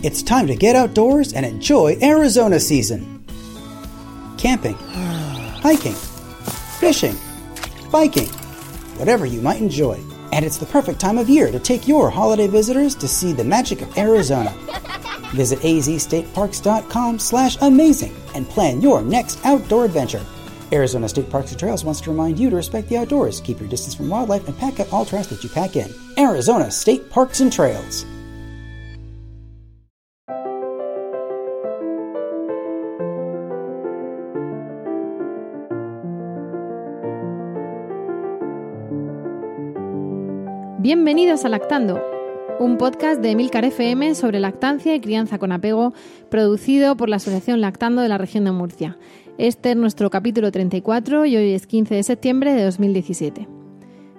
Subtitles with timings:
[0.00, 3.24] It's time to get outdoors and enjoy Arizona season.
[4.36, 4.74] Camping,
[5.62, 5.94] hiking,
[6.80, 7.16] fishing,
[7.90, 8.28] biking,
[8.98, 10.00] whatever you might enjoy.
[10.32, 13.44] And it's the perfect time of year to take your holiday visitors to see the
[13.44, 14.50] magic of Arizona.
[15.34, 20.24] Visit azstateparks.com slash amazing and plan your next outdoor adventure.
[20.72, 23.68] Arizona State Parks and Trails wants to remind you to respect the outdoors, keep your
[23.68, 25.92] distance from wildlife, and pack out all trash that you pack in.
[26.18, 28.04] Arizona State Parks and Trails.
[40.82, 42.02] Bienvenidos a Lactando,
[42.58, 45.92] un podcast de Milcar FM sobre lactancia y crianza con apego,
[46.28, 48.98] producido por la Asociación Lactando de la región de Murcia.
[49.38, 53.46] Este es nuestro capítulo 34 y hoy es 15 de septiembre de 2017.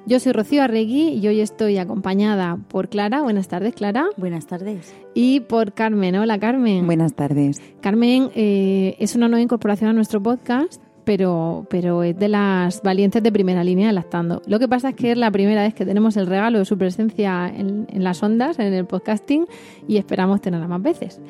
[0.05, 3.21] Yo soy Rocío Arregui y hoy estoy acompañada por Clara.
[3.21, 4.07] Buenas tardes, Clara.
[4.15, 4.95] Buenas tardes.
[5.13, 6.15] Y por Carmen.
[6.15, 6.85] Hola, Carmen.
[6.85, 7.61] Buenas tardes.
[7.81, 13.21] Carmen eh, es una nueva incorporación a nuestro podcast pero, pero es de las valientes
[13.21, 14.41] de primera línea Lactando.
[14.45, 16.77] Lo que pasa es que es la primera vez que tenemos el regalo de su
[16.77, 19.45] presencia en, las ondas, en el podcasting,
[19.87, 21.21] y esperamos tenerla más veces.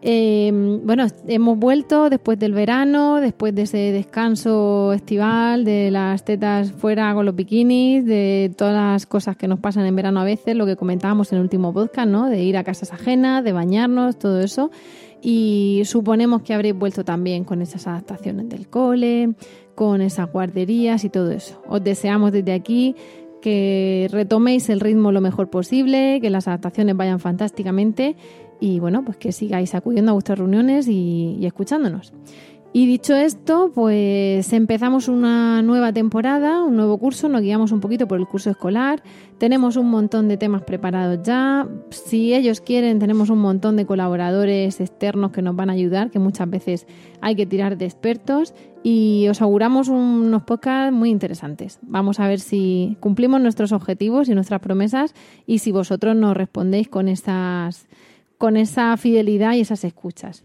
[0.00, 6.70] Eh, bueno, hemos vuelto después del verano, después de ese descanso estival, de las tetas
[6.70, 10.54] fuera con los bikinis, de todas las cosas que nos pasan en verano a veces,
[10.54, 12.28] lo que comentábamos en el último podcast, ¿no?
[12.28, 14.70] De ir a casas ajenas, de bañarnos, todo eso
[15.22, 19.34] y suponemos que habréis vuelto también con esas adaptaciones del cole,
[19.74, 21.62] con esas guarderías y todo eso.
[21.68, 22.94] Os deseamos desde aquí
[23.40, 28.16] que retoméis el ritmo lo mejor posible, que las adaptaciones vayan fantásticamente
[28.60, 32.12] y bueno, pues que sigáis acudiendo a vuestras reuniones y, y escuchándonos.
[32.70, 38.06] Y dicho esto, pues empezamos una nueva temporada, un nuevo curso, nos guiamos un poquito
[38.06, 39.02] por el curso escolar,
[39.38, 44.80] tenemos un montón de temas preparados ya, si ellos quieren tenemos un montón de colaboradores
[44.80, 46.86] externos que nos van a ayudar, que muchas veces
[47.22, 51.78] hay que tirar de expertos y os auguramos unos podcasts muy interesantes.
[51.82, 55.14] Vamos a ver si cumplimos nuestros objetivos y nuestras promesas
[55.46, 57.88] y si vosotros nos respondéis con esas
[58.36, 60.44] con esa fidelidad y esas escuchas.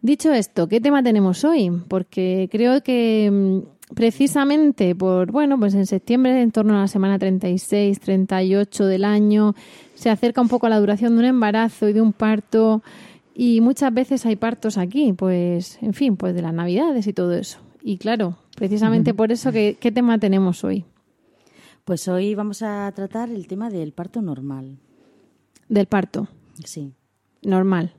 [0.00, 1.70] Dicho esto, ¿qué tema tenemos hoy?
[1.88, 7.18] Porque creo que mm, precisamente por, bueno, pues en septiembre, en torno a la semana
[7.18, 9.54] 36, 38 del año,
[9.94, 12.82] se acerca un poco a la duración de un embarazo y de un parto
[13.34, 17.34] y muchas veces hay partos aquí, pues, en fin, pues de las navidades y todo
[17.34, 17.58] eso.
[17.82, 20.84] Y claro, precisamente por eso, ¿qué, ¿qué tema tenemos hoy?
[21.84, 24.78] Pues hoy vamos a tratar el tema del parto normal.
[25.68, 26.28] Del parto.
[26.64, 26.92] Sí.
[27.42, 27.94] Normal.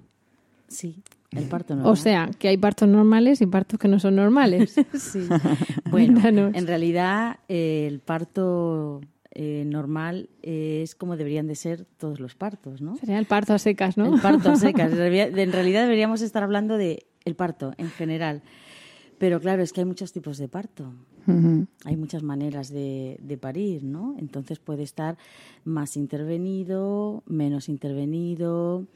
[0.68, 1.04] Sí.
[1.32, 1.92] El parto normal.
[1.92, 4.76] O sea, que hay partos normales y partos que no son normales.
[4.98, 5.28] sí.
[5.90, 9.02] Bueno, en realidad eh, el parto
[9.32, 12.96] eh, normal es como deberían de ser todos los partos, ¿no?
[12.98, 14.14] Sería el parto a secas, ¿no?
[14.14, 14.92] El parto a secas.
[14.92, 18.44] En realidad deberíamos estar hablando de el parto en general.
[19.18, 20.94] Pero claro, es que hay muchos tipos de parto.
[21.86, 24.16] Hay muchas maneras de, de, parir, ¿no?
[24.18, 25.16] Entonces puede estar
[25.64, 28.88] más intervenido, menos intervenido,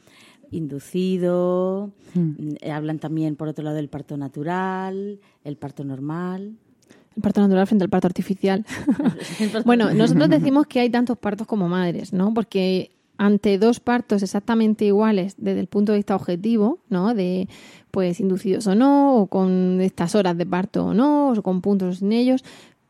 [0.53, 2.55] inducido, hmm.
[2.61, 6.55] eh, hablan también, por otro lado, del parto natural, el parto normal.
[7.15, 8.65] El parto natural frente al parto artificial.
[9.65, 12.33] bueno, nosotros decimos que hay tantos partos como madres, ¿no?
[12.33, 17.13] Porque ante dos partos exactamente iguales desde el punto de vista objetivo, ¿no?
[17.13, 17.47] De
[17.91, 22.01] pues inducidos o no, o con estas horas de parto o no, o con puntos
[22.01, 22.43] en ellos,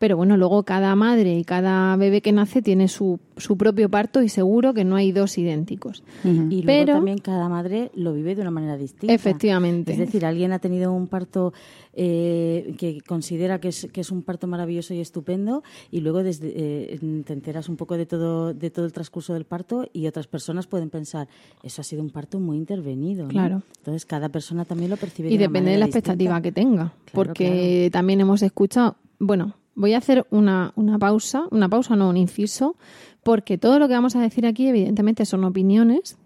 [0.04, 4.22] pero bueno, luego cada madre y cada bebé que nace tiene su, su propio parto
[4.22, 6.04] y seguro que no hay dos idénticos.
[6.26, 9.14] Y luego también cada madre lo vive de una manera distinta.
[9.14, 9.94] Efectivamente.
[9.94, 11.54] Es decir, alguien ha tenido un parto
[11.94, 16.52] eh, que considera que es, que es un parto maravilloso y estupendo y luego desde,
[16.54, 20.28] eh, te enteras un poco de todo, de todo el transcurso del parto y otras
[20.28, 21.30] personas pueden pensar,
[21.64, 23.30] eso ha sido un parto muy intervenido.
[23.30, 23.62] Claro.
[23.78, 25.30] Entonces cada persona también lo percibe.
[25.32, 30.26] Y depende de la expectativa que tenga, porque también hemos escuchado, bueno, voy a hacer
[30.30, 32.76] una, una pausa, una pausa no, un inciso,
[33.24, 36.18] porque todo lo que vamos a decir aquí evidentemente son opiniones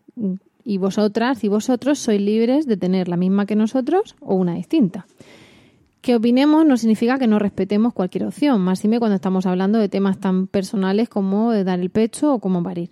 [0.64, 5.06] y vosotras y vosotros sois libres de tener la misma que nosotros o una distinta.
[6.02, 9.90] Que opinemos no significa que no respetemos cualquier opción, más me cuando estamos hablando de
[9.90, 12.90] temas tan personales como dar el pecho o como parir.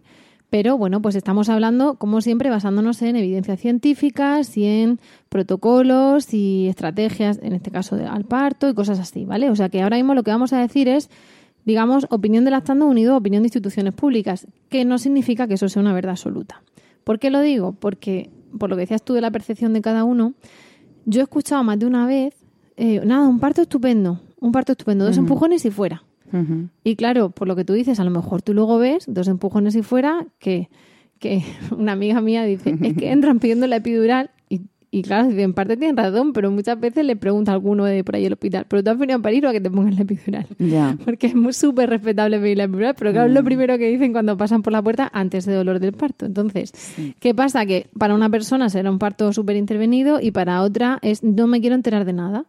[0.55, 6.69] Pero bueno, pues estamos hablando, como siempre, basándonos en evidencias científicas y en protocolos y
[6.69, 9.49] estrategias, en este caso de, al parto y cosas así, ¿vale?
[9.49, 11.09] O sea que ahora mismo lo que vamos a decir es,
[11.65, 15.67] digamos, opinión de lactando unido a opinión de instituciones públicas, que no significa que eso
[15.67, 16.61] sea una verdad absoluta.
[17.03, 17.73] ¿Por qué lo digo?
[17.73, 20.35] Porque, por lo que decías tú de la percepción de cada uno,
[21.03, 22.33] yo he escuchado más de una vez,
[22.77, 26.05] eh, nada, un parto estupendo, un parto estupendo, dos empujones y fuera.
[26.83, 29.75] Y claro, por lo que tú dices, a lo mejor tú luego ves dos empujones
[29.75, 30.69] y fuera que,
[31.19, 31.43] que
[31.77, 34.61] una amiga mía dice, es que entran pidiendo la epidural y,
[34.91, 38.15] y claro, en parte tienen razón, pero muchas veces le pregunta a alguno de por
[38.15, 40.01] ahí el hospital, ¿pero tú has venido a parir o a que te pongan la
[40.01, 40.47] epidural?
[40.59, 40.97] Ya.
[41.05, 44.11] Porque es muy súper respetable pedir la epidural, pero claro, es lo primero que dicen
[44.11, 46.25] cuando pasan por la puerta antes de dolor del parto.
[46.25, 46.73] Entonces,
[47.19, 47.65] ¿qué pasa?
[47.65, 51.61] Que para una persona será un parto súper intervenido y para otra es no me
[51.61, 52.45] quiero enterar de nada.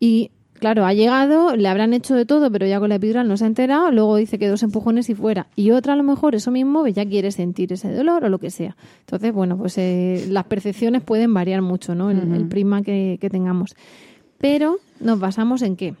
[0.00, 3.36] Y claro, ha llegado, le habrán hecho de todo, pero ya con la epidural no
[3.36, 5.46] se ha enterado, luego dice que dos empujones y fuera.
[5.56, 8.50] Y otra a lo mejor eso mismo ya quiere sentir ese dolor o lo que
[8.50, 8.76] sea.
[9.00, 12.10] Entonces, bueno, pues eh, las percepciones pueden variar mucho, ¿no?
[12.10, 13.74] El, el prisma que, que tengamos.
[14.38, 15.94] Pero nos basamos en qué?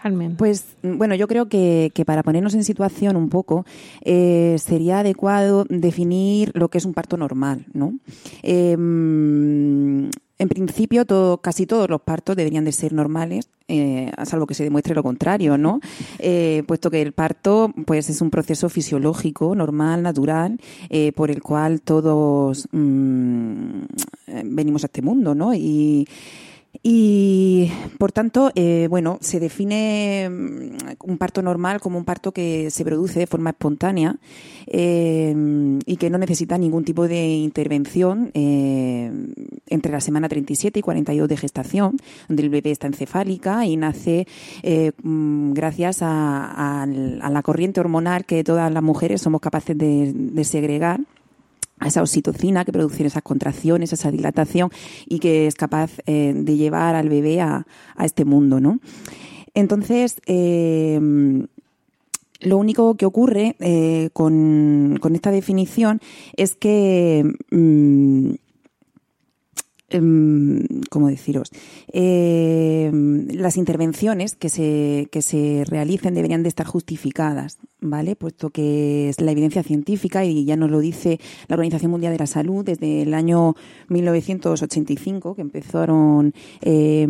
[0.00, 0.36] Carmen.
[0.36, 3.64] Pues bueno, yo creo que, que para ponernos en situación un poco,
[4.02, 7.94] eh, sería adecuado definir lo que es un parto normal, ¿no?
[8.42, 8.76] Eh,
[10.38, 14.54] en principio, todo, casi todos los partos deberían de ser normales, eh, a salvo que
[14.54, 15.80] se demuestre lo contrario, ¿no?
[16.18, 20.58] Eh, puesto que el parto, pues, es un proceso fisiológico, normal, natural,
[20.90, 23.82] eh, por el cual todos mm,
[24.44, 25.54] venimos a este mundo, ¿no?
[25.54, 26.06] Y
[26.82, 32.70] y, por tanto, eh, bueno, se define mm, un parto normal como un parto que
[32.70, 34.16] se produce de forma espontánea
[34.66, 35.34] eh,
[35.86, 39.10] y que no necesita ningún tipo de intervención eh,
[39.66, 41.96] entre la semana 37 y 42 de gestación,
[42.28, 44.26] donde el bebé está encefálica y nace
[44.62, 51.00] eh, mm, gracias a, la corriente hormonal que todas las mujeres somos capaces de segregar
[51.78, 54.70] a esa oxitocina que produce esas contracciones, esa dilatación
[55.06, 57.66] y que es capaz eh, de llevar al bebé a,
[57.96, 58.80] a, este mundo, ¿no?
[59.54, 61.00] Entonces, eh,
[62.40, 66.00] lo único que ocurre eh, con, con, esta definición
[66.36, 68.34] es que mmm,
[70.90, 71.50] ¿cómo deciros?
[71.92, 72.90] Eh,
[73.32, 78.16] las intervenciones que se, que se realicen deberían de estar justificadas, ¿vale?
[78.16, 82.18] Puesto que es la evidencia científica y ya nos lo dice la Organización Mundial de
[82.18, 83.54] la Salud desde el año
[83.88, 87.06] 1985, que empezaron eh,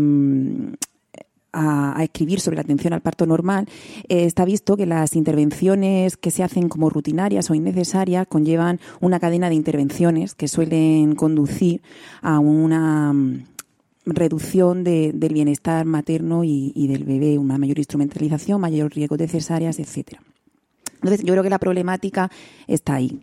[1.54, 3.66] a, escribir sobre la atención al parto normal,
[4.08, 9.20] eh, está visto que las intervenciones que se hacen como rutinarias o innecesarias conllevan una
[9.20, 11.82] cadena de intervenciones que suelen conducir
[12.20, 13.44] a una mm,
[14.06, 19.78] reducción de, del bienestar materno y, del bebé, una mayor instrumentalización, mayor riesgo de cesáreas,
[19.78, 20.20] etcétera.
[20.96, 22.30] Entonces, yo creo que la problemática
[22.66, 23.20] está ahí.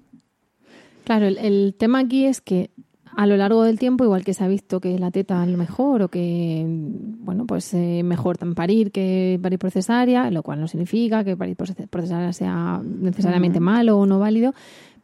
[1.03, 2.69] Claro, el tema aquí es que
[3.15, 5.57] a lo largo del tiempo, igual que se ha visto que la teta es lo
[5.57, 10.67] mejor o que, bueno, pues eh, mejor parir que parir por cesárea, lo cual no
[10.67, 13.65] significa que parir por cesárea sea necesariamente uh -huh.
[13.65, 14.53] malo o no válido,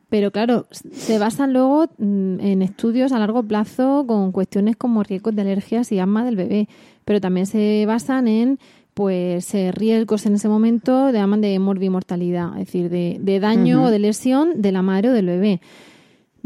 [0.09, 5.35] pero claro, se basan luego mm, en estudios a largo plazo con cuestiones como riesgos
[5.35, 6.69] de alergias y asma del bebé,
[7.03, 8.59] pero también se basan en
[8.93, 13.81] pues eh, riesgos en ese momento de aman de morbimortalidad, es decir, de, de daño
[13.81, 13.87] uh -huh.
[13.87, 15.61] o de lesión de la madre o del bebé.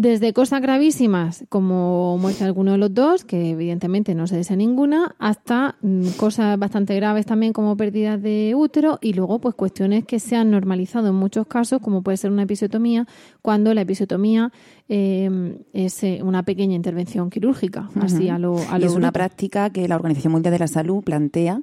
[0.02, 4.56] Desde cosas gravísimas, como muerte de alguno de los dos, que evidentemente no se desea
[4.56, 10.04] ninguna, hasta mmm, cosas bastante graves también como pérdidas de útero y luego pues cuestiones
[10.04, 13.06] que se han normalizado en muchos casos, como puede ser una episiotomía,
[13.44, 14.52] cuando la episiotomía
[14.90, 18.04] eh, es una pequeña intervención quirúrgica, uh -huh.
[18.06, 20.68] así a lo, a lo y es una práctica que la Organización Mundial de la
[20.68, 21.62] Salud plantea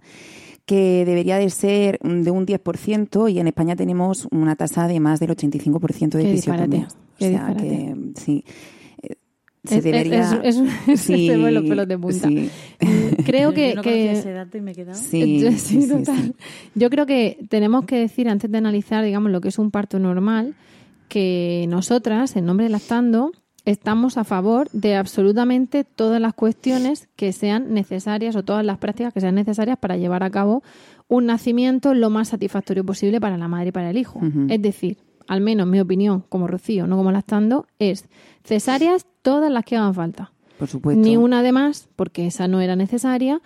[0.64, 5.18] que debería de ser de un 10% y en España tenemos una tasa de más
[5.18, 7.07] del 85% de episiotomías.
[7.20, 8.44] O sea que sí.
[9.64, 10.40] Se es, debería...
[10.42, 12.28] es, es, es sí, se los pelos de punta.
[12.28, 12.50] Sí.
[13.24, 14.12] Creo que, Yo no que...
[14.12, 14.98] ese dato y me he quedado.
[15.02, 16.34] Sí, sí, sí, total.
[16.74, 19.98] Yo creo que tenemos que decir antes de analizar, digamos, lo que es un parto
[19.98, 20.54] normal,
[21.08, 23.32] que nosotras, en nombre de Lactando,
[23.64, 29.12] estamos a favor de absolutamente todas las cuestiones que sean necesarias o todas las prácticas
[29.12, 30.62] que sean necesarias para llevar a cabo
[31.08, 34.18] un nacimiento lo más satisfactorio posible para la madre y para el hijo.
[34.20, 34.52] Uh -huh.
[34.52, 34.98] Es decir,
[35.28, 38.06] al menos mi opinión, como Rocío, no como lactando, es
[38.44, 40.32] cesáreas todas las que hagan falta.
[40.58, 41.00] Por supuesto.
[41.00, 43.40] Ni una de más, porque esa no era necesaria,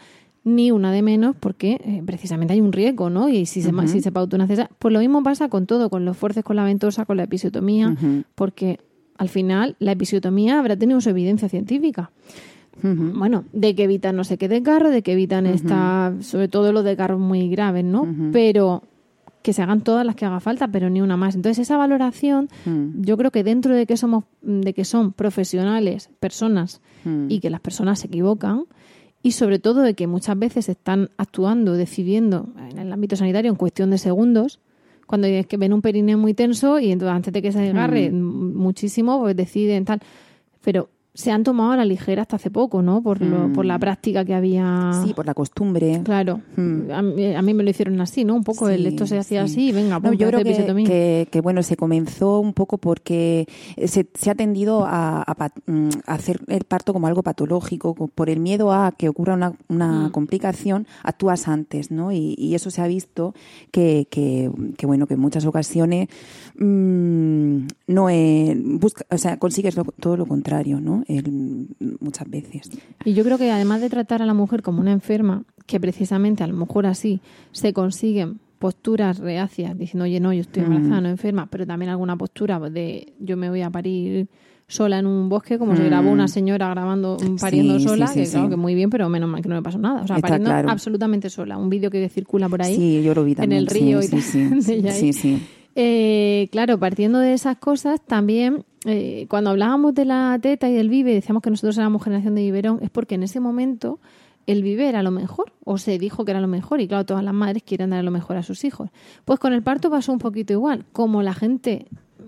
[0.45, 3.29] ni una de menos, porque eh, precisamente hay un riesgo, ¿no?
[3.29, 3.87] Y si se, uh -huh.
[3.87, 4.71] si se pauta una cesárea.
[4.79, 7.89] Pues lo mismo pasa con todo, con los forces con la ventosa, con la episiotomía,
[7.89, 8.25] uh -huh.
[8.35, 8.81] porque
[9.19, 12.11] al final la episiotomía habrá tenido su evidencia científica.
[12.83, 13.19] Uh -huh.
[13.19, 16.85] Bueno, de que evitan no sé qué desgarro, de que evitan esta, sobre todo los
[16.85, 18.07] desgarros muy graves, ¿no?
[18.33, 18.83] Pero
[19.43, 21.35] que se hagan todas las que haga falta, pero ni una más.
[21.35, 22.49] Entonces esa valoración,
[23.01, 26.81] yo creo que dentro de que somos, de que son profesionales, personas
[27.29, 28.65] y que las personas se equivocan,
[29.23, 33.57] y sobre todo de que muchas veces están actuando, decidiendo en el ámbito sanitario en
[33.57, 34.59] cuestión de segundos,
[35.07, 38.11] cuando es que ven un perineo muy tenso y entonces antes de que se desgarre
[38.11, 38.57] mm.
[38.57, 40.01] muchísimo, pues deciden tal.
[40.63, 43.03] Pero se han tomado a la ligera hasta hace poco, ¿no?
[43.03, 44.93] Por, lo, por la práctica que había.
[45.05, 46.01] Sí, por la costumbre.
[46.05, 46.41] Claro.
[46.57, 46.91] Mm.
[46.91, 48.35] A, mí, a mí me lo hicieron así, ¿no?
[48.35, 49.53] Un poco el esto se hacía sí.
[49.69, 53.47] así, venga, No, pum, yo creo que, que- que, bueno, se comenzó un poco porque
[53.87, 58.09] se, se ha tendido a, a mm, a hacer el parto como algo patológico, co-
[58.09, 60.13] por el miedo a que ocurra una, una Mm.
[60.13, 62.13] complicación, actúas antes, ¿no?
[62.13, 63.35] Y, y eso se ha visto
[63.71, 66.09] que, que, que, bueno, que en muchas ocasiones
[66.59, 71.02] mm, no es, busca, o sea, consigues lo- todo lo contrario, ¿no?
[71.09, 71.69] El-
[72.01, 72.71] muchas veces.
[73.05, 76.43] Y yo creo que además de tratar a la mujer como una enferma, que precisamente
[76.43, 77.21] a lo mejor así
[77.53, 82.17] se consiguen posturas reacias, diciendo, oye, no, yo estoy embarazada, no enferma, pero también alguna
[82.17, 84.29] postura de yo me voy a parir
[84.69, 87.79] sola en un bosque, como se grabó una señora grabando, pariendo Mm.
[87.79, 89.79] Sí, sola, sí, que claro, que muy bien, pero menos mal que no me pasó
[89.79, 90.03] nada.
[90.03, 90.71] O sea, Está pariendo claro.
[90.71, 91.59] absolutamente sola.
[91.59, 92.77] Un vídeo que circula por ahí.
[92.77, 94.23] Sí, yo lo vi en el río y tal,
[94.63, 95.39] sí, sí.
[95.75, 100.89] Eh, claro, partiendo de esas cosas, también eh, cuando hablábamos de la teta y del
[100.89, 104.01] vive, decíamos que nosotros éramos generación de biberón, es porque en ese momento
[104.47, 107.23] el vive era lo mejor, o se dijo que era lo mejor, y claro, todas
[107.23, 108.91] las madres quieren dar lo mejor a sus hijos.
[109.25, 111.87] Pues con el parto pasó un poquito igual, como la gente,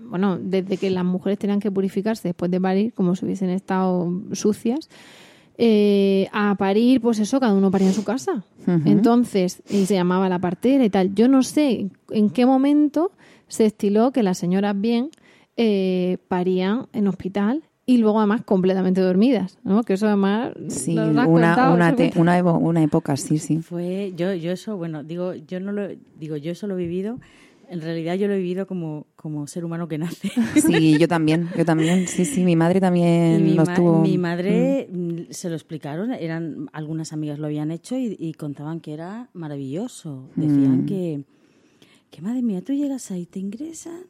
[0.09, 4.09] bueno, desde que las mujeres tenían que purificarse después de parir, como si hubiesen estado
[4.31, 4.89] sucias,
[5.57, 8.43] eh, a parir, pues eso, cada uno paría en su casa.
[8.85, 11.13] Entonces, y se llamaba la partera y tal.
[11.13, 13.11] Yo no sé en qué momento
[13.47, 15.11] se estiló que las señoras bien
[15.57, 19.83] eh, parían en hospital y luego además completamente dormidas, ¿no?
[19.83, 20.53] Que eso además...
[20.69, 23.59] Sí, nos lo has una, contado, una, una, evo- una época, sí, sí.
[23.59, 25.87] Fue, yo, yo eso, bueno, digo, yo no lo,
[26.19, 27.19] digo, yo eso lo he vivido,
[27.69, 30.31] en realidad yo lo he vivido como, como ser humano que nace.
[30.55, 34.01] Sí, yo también, yo también, sí, sí, mi madre también mi, lo ma- estuvo.
[34.01, 38.79] mi madre mm, se lo explicaron, eran algunas amigas lo habían hecho y, y contaban
[38.79, 40.27] que era maravilloso.
[40.35, 40.85] Decían Mm.
[40.87, 41.23] que,
[42.09, 44.05] que madre mía, tú llegas ahí, te ingresan,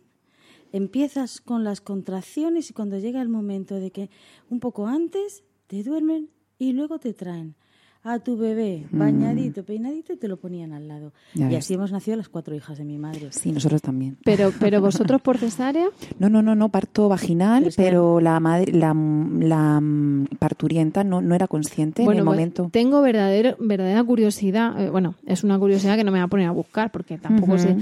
[0.75, 4.10] empiezas con las contracciones y cuando llega el momento de que
[4.50, 6.29] un poco antes te duermen
[6.60, 7.55] y luego te traen
[8.03, 11.13] a tu bebé bañadito, peinadito y te lo ponían al lado.
[11.34, 11.39] Mm.
[11.39, 11.60] Ya y ves.
[11.60, 13.29] así hemos nacido las cuatro hijas de mi madre.
[13.32, 14.17] Sí, nosotros también.
[14.25, 15.88] Pero, pero vosotros por cesárea,
[16.20, 21.34] No, no, no, no, parto vaginal, pero la madre, la, la mm, parturienta no, no
[21.36, 22.70] era consciente en el pues, momento.
[22.72, 26.48] tengo verdadero, verdadera curiosidad, eh, bueno, es una curiosidad que no me voy a poner
[26.48, 27.77] a buscar porque tampoco sé,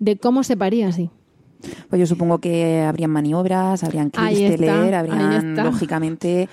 [0.00, 1.10] de cómo se paría así.
[1.88, 6.48] Pues yo supongo que habrían maniobras, habrían está, ahí habrían lógicamente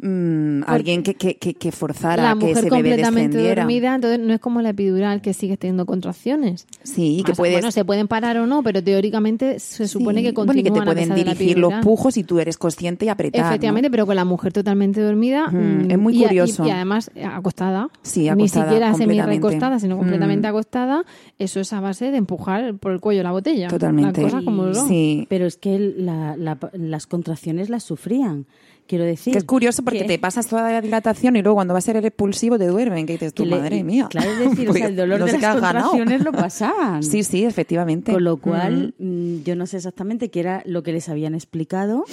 [0.00, 3.62] mm, alguien que, que, que, que forzara la a que mujer ese bebé completamente descendiera.
[3.62, 6.66] dormida, entonces no es como la epidural que sigues teniendo contracciones.
[6.82, 10.20] Sí, que O sea, puedes Bueno, se pueden parar o no, pero teóricamente se supone
[10.20, 13.06] Sí, que bueno, y continúan que te pueden dirigir los pujos y tú eres consciente
[13.06, 13.42] y apretar.
[13.42, 13.48] ¿no?
[13.48, 15.48] Efectivamente, pero con la mujer totalmente dormida.
[15.50, 16.66] Mm, es muy y- curioso.
[16.66, 17.88] Y, además eh, acostada.
[18.02, 19.24] Sí, Ni acostada, siquiera completamente.
[19.24, 20.50] semi-recostada, sino completamente Mm.
[20.50, 21.04] acostada.
[21.38, 23.68] Eso es a base de empujar por el cuello la botella.
[23.68, 24.22] Totalmente.
[24.44, 24.72] Como.
[24.74, 25.26] Sí.
[25.28, 28.46] Pero es que la- la- las contracciones las sufrían.
[28.88, 29.32] Quiero decir.
[29.34, 31.82] Que es curioso porque que- te pasas toda la dilatación y luego cuando va a
[31.82, 34.08] ser el expulsivo te duermen, que dices le- madre mía.
[34.10, 37.02] Claro, es decir, o sea, el dolor No de las contracciones lo pasaban.
[37.02, 38.12] Sí, sí, efectivamente.
[38.12, 42.04] Con lo cual, mm, yo no sé exactamente qué era lo que les habían explicado,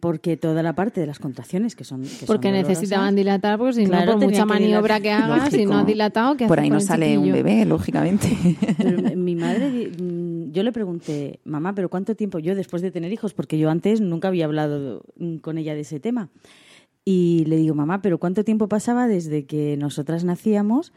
[0.00, 2.02] porque toda la parte de las contracciones que son.
[2.02, 5.64] que Porque necesitaban dilatar, porque si Claro, no, por mucha que maniobra que hagas, si
[5.64, 5.86] no has Lógico.
[5.86, 8.28] dilatado, ¿qué Por ahí no sale un bebé, lógicamente.
[8.78, 12.38] Pero mi madre, mm, yo le pregunté, mamá, ¿pero cuánto tiempo?
[12.38, 15.80] Yo después de tener hijos, porque yo antes nunca había hablado mm, con ella de
[15.80, 16.28] ese tema.
[17.04, 20.92] Y le digo, mamá, ¿pero cuánto tiempo pasaba desde que nosotras nacíamos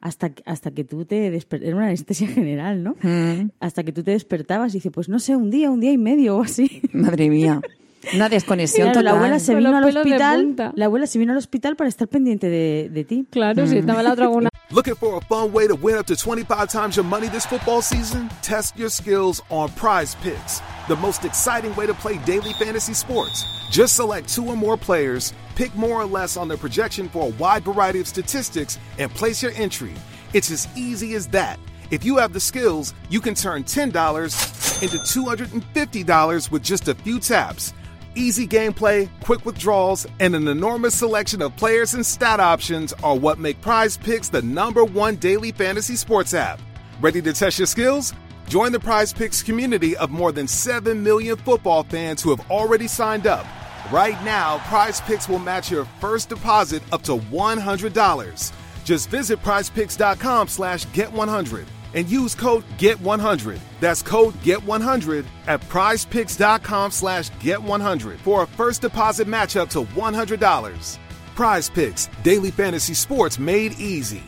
[0.00, 1.68] hasta, hasta que tú te despertabas?
[1.68, 2.96] Era una anestesia general, ¿no?
[3.02, 5.92] Mm, Hasta que tú te despertabas y dice, pues no sé, un día, un día
[5.92, 6.80] y medio o así.
[6.92, 7.60] Madre mía.
[8.12, 10.72] Una desconexión Claro, la abuela se vino al hospital.
[10.74, 13.26] La abuela se vino al hospital para estar pendiente de, de ti.
[13.30, 13.78] Claro, si mm.
[13.78, 16.96] estaba la otra una Looking for a fun way to win up to 25 times
[16.96, 18.28] your money this football season?
[18.42, 23.44] Test your skills on Prize Picks, the most exciting way to play daily fantasy sports.
[23.70, 27.30] Just select two or more players, pick more or less on their projection for a
[27.38, 29.92] wide variety of statistics, and place your entry.
[30.32, 31.60] It's as easy as that.
[31.90, 37.20] If you have the skills, you can turn $10 into $250 with just a few
[37.20, 37.72] taps.
[38.16, 43.40] Easy gameplay, quick withdrawals, and an enormous selection of players and stat options are what
[43.40, 46.60] make Prize Picks the number one daily fantasy sports app.
[47.00, 48.14] Ready to test your skills?
[48.46, 52.86] Join the Prize Picks community of more than 7 million football fans who have already
[52.86, 53.46] signed up.
[53.90, 58.52] Right now, Prize Picks will match your first deposit up to $100.
[58.84, 63.58] Just visit prizepicks.com slash get100 and use code GET100.
[63.80, 70.98] That's code GET100 at prizepicks.com slash GET100 for a first deposit match up to $100.
[71.34, 74.22] Prize Picks, daily fantasy sports made easy.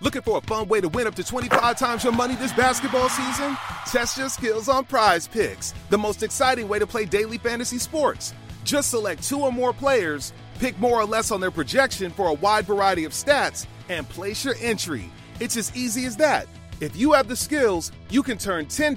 [0.00, 3.08] Looking for a fun way to win up to 25 times your money this basketball
[3.08, 3.56] season?
[3.86, 8.34] Test your skills on Prize Picks, the most exciting way to play daily fantasy sports.
[8.64, 12.34] Just select two or more players, pick more or less on their projection for a
[12.34, 15.10] wide variety of stats, and place your entry.
[15.40, 16.46] It's as easy as that.
[16.84, 18.90] If you have the skills, you can turn $10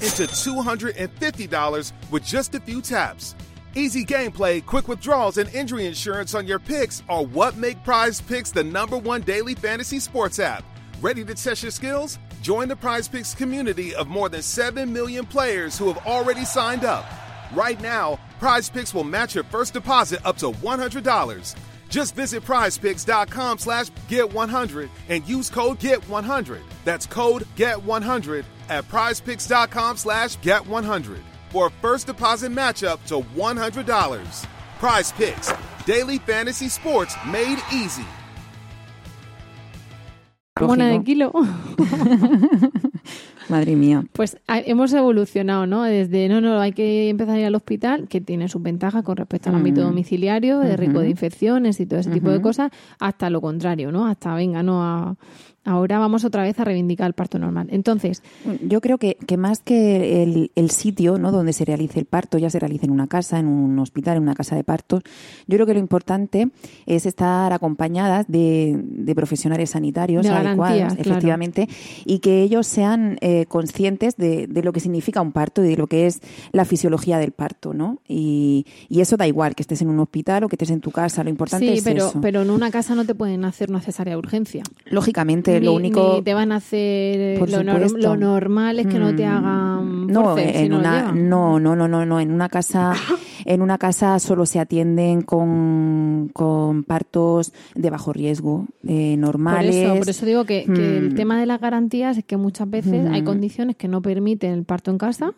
[0.00, 3.34] into $250 with just a few taps.
[3.74, 8.52] Easy gameplay, quick withdrawals, and injury insurance on your picks are what make Prize Picks
[8.52, 10.62] the number one daily fantasy sports app.
[11.00, 12.20] Ready to test your skills?
[12.40, 16.84] Join the Prize Picks community of more than 7 million players who have already signed
[16.84, 17.04] up.
[17.52, 21.56] Right now, Prize Picks will match your first deposit up to $100.
[21.94, 26.58] Just visit prizepicks.com slash get100 and use code GET100.
[26.84, 31.20] That's code GET100 at prizepicks.com slash get100
[31.50, 34.46] for a first deposit matchup to $100.
[34.80, 35.52] Prize Picks,
[35.86, 38.04] daily fantasy sports made easy.
[40.60, 41.30] Mona de kilo.
[43.48, 44.04] Madre mía.
[44.12, 45.82] Pues ha- hemos evolucionado, ¿no?
[45.82, 49.16] Desde, no, no, hay que empezar a ir al hospital, que tiene sus ventajas con
[49.16, 49.84] respecto al ámbito Mm.
[49.84, 54.06] domiciliario, de riesgo de infecciones y todo ese tipo de cosas, hasta lo contrario, ¿no?
[54.06, 55.16] Hasta, venga, no, a-
[55.64, 57.68] ahora vamos otra vez a reivindicar el parto normal.
[57.70, 58.22] Entonces,
[58.62, 61.32] Yo creo que, que más que el, el sitio ¿no?
[61.32, 64.22] donde se realice el parto, ya se realice en una casa, en un hospital, en
[64.22, 65.02] una casa de partos,
[65.46, 66.48] yo creo que lo importante
[66.86, 70.94] es estar acompañadas de, de profesionales sanitarios De adecuados, claro.
[71.00, 71.68] efectivamente,
[72.04, 75.76] y que ellos sean eh, conscientes de, de lo que significa un parto y de
[75.76, 76.20] lo que es
[76.52, 77.98] la fisiología del parto, ¿no?
[78.08, 80.90] Y, y eso da igual, que estés en un hospital o que estés en tu
[80.90, 82.20] casa, lo importante sí, es pero, eso.
[82.20, 84.62] pero en una casa no te pueden hacer una cesárea de urgencia.
[84.86, 86.14] Lógicamente, ni, lo único...
[86.16, 87.98] ni te van a hacer eh, Por lo, nor- supuesto.
[87.98, 91.60] lo normal es que no te Mm, hagan no forceps si en no una no
[91.60, 92.92] no no no no en una casa
[93.44, 99.74] en una casa solo se atienden con, con partos de bajo riesgo eh, Por normales
[99.76, 101.14] eso, por eso digo que, que el Mm.
[101.16, 103.24] tema de las garantías es que muchas veces hay Mm.
[103.24, 105.32] condiciones que no permiten el parto en casa,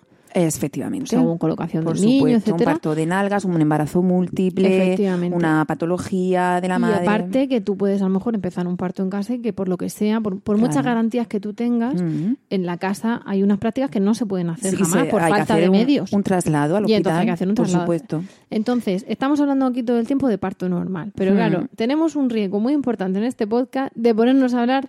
[0.45, 1.09] efectivamente.
[1.09, 4.97] Según colocación por del niño, supuesto, un parto de nalgas un embarazo múltiple
[5.33, 6.97] una patología de la y madre.
[7.09, 9.69] aparte que tú puedes a lo mejor empezar un parto en casa y que por
[9.69, 13.59] lo que sea, por, por muchas garantías que tú tengas, en la casa hay unas
[13.59, 16.13] prácticas que no se pueden hacer Sí, jamás se- por falta de un- medios.
[16.13, 17.85] un, traslado al Y hospital entonces hay que hacer un por traslado.
[17.85, 18.23] supuesto.
[18.51, 21.35] Entonces, estamos hablando aquí todo el tiempo de parto normal, pero Mm.
[21.37, 24.89] claro, tenemos un riesgo muy importante en este podcast de ponernos a hablar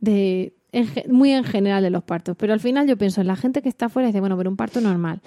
[0.00, 3.26] de en ge- muy en general de los partos, pero al final yo pienso en
[3.26, 5.20] la gente que está afuera y dice, bueno, pero un parto normal.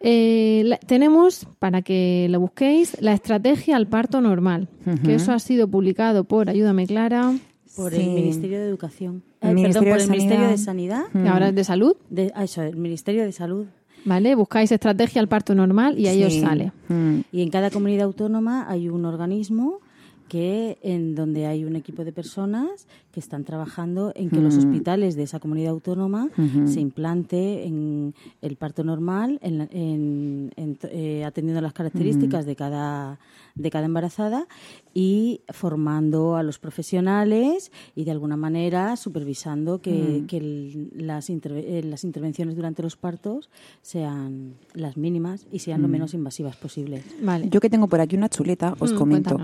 [0.00, 4.68] Eh, la- tenemos, para que lo busquéis, la estrategia al parto normal,
[5.04, 7.34] que eso ha sido publicado por, ayúdame Clara,
[7.76, 8.00] Por Sí.
[8.00, 9.22] el Ministerio de Educación.
[9.40, 11.02] El Eh, Ministerio perdón, por de el Ministerio de Sanidad.
[11.04, 11.22] Sanidad.
[11.22, 13.66] que ahora es de salud, De, ah, eso, el Ministerio de Salud.
[14.04, 14.34] ¿vale?
[14.34, 16.72] Buscáis estrategia al parto normal y ahí os sale.
[16.88, 17.20] Mm.
[17.30, 19.80] Y en cada comunidad autónoma hay un organismo
[20.28, 24.58] que en donde hay un equipo de personas que están trabajando en que los Mm.
[24.58, 26.28] hospitales de esa comunidad autónoma
[26.66, 32.46] se implante en el parto normal, en, la- en- en to- eh, atendiendo las características
[32.46, 33.18] de cada
[33.54, 34.46] de cada embarazada
[34.94, 41.64] y formando a los profesionales y de alguna manera supervisando que, que el- las, interve-
[41.66, 43.50] eh, las intervenciones durante los partos
[43.82, 47.02] sean las mínimas y sean lo menos invasivas posibles.
[47.20, 47.48] Vale.
[47.50, 49.36] Yo que tengo por aquí una chuleta, os Mm, comento.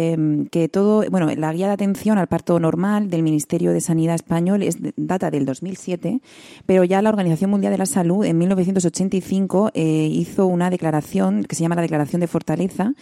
[0.00, 4.14] Eh, que todo, bueno, la guía de atención al parto normal del Ministerio de Sanidad
[4.14, 6.20] español es data del 2007,
[6.66, 11.54] pero ya la Organización Mundial de la Salud en 1985 eh, hizo una declaración que
[11.54, 12.94] se llama la Declaración de Fortaleza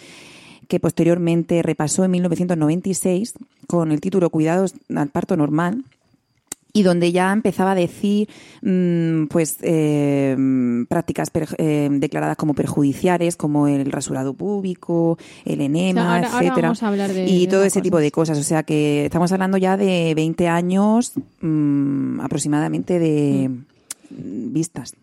[0.69, 3.35] que posteriormente repasó en 1996
[3.67, 5.85] con el título Cuidados al parto normal
[6.79, 8.29] y donde ya empezaba a decir
[8.63, 10.37] mm, pues eh,
[10.89, 16.29] prácticas per- eh, declaradas como perjudiciales como el rasurado púbico el enema O sea, ahora-
[16.33, 17.09] ahora etcétera.
[17.09, 18.39] de- y de todo ese tipo de cosas.
[18.39, 24.95] o sea que estamos hablando ya de 20 años mm, aproximadamente de mm, vistas.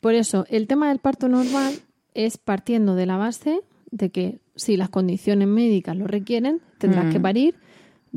[0.00, 1.74] Por eso, el tema del parto normal
[2.14, 3.60] es partiendo de la base
[3.90, 7.10] de que si las condiciones médicas lo requieren, tendrás Mm.
[7.12, 7.54] que parir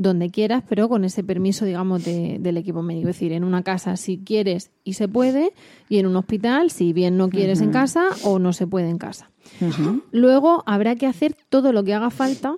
[0.02, 3.08] donde quieras, pero con ese permiso, digamos, de- del equipo médico.
[3.10, 5.52] Es decir, en una casa si quieres y se puede,
[5.90, 8.96] y en un hospital si bien no quieres en casa o no se puede en
[8.98, 9.30] casa.
[10.10, 12.56] Luego habrá que hacer todo lo que haga falta,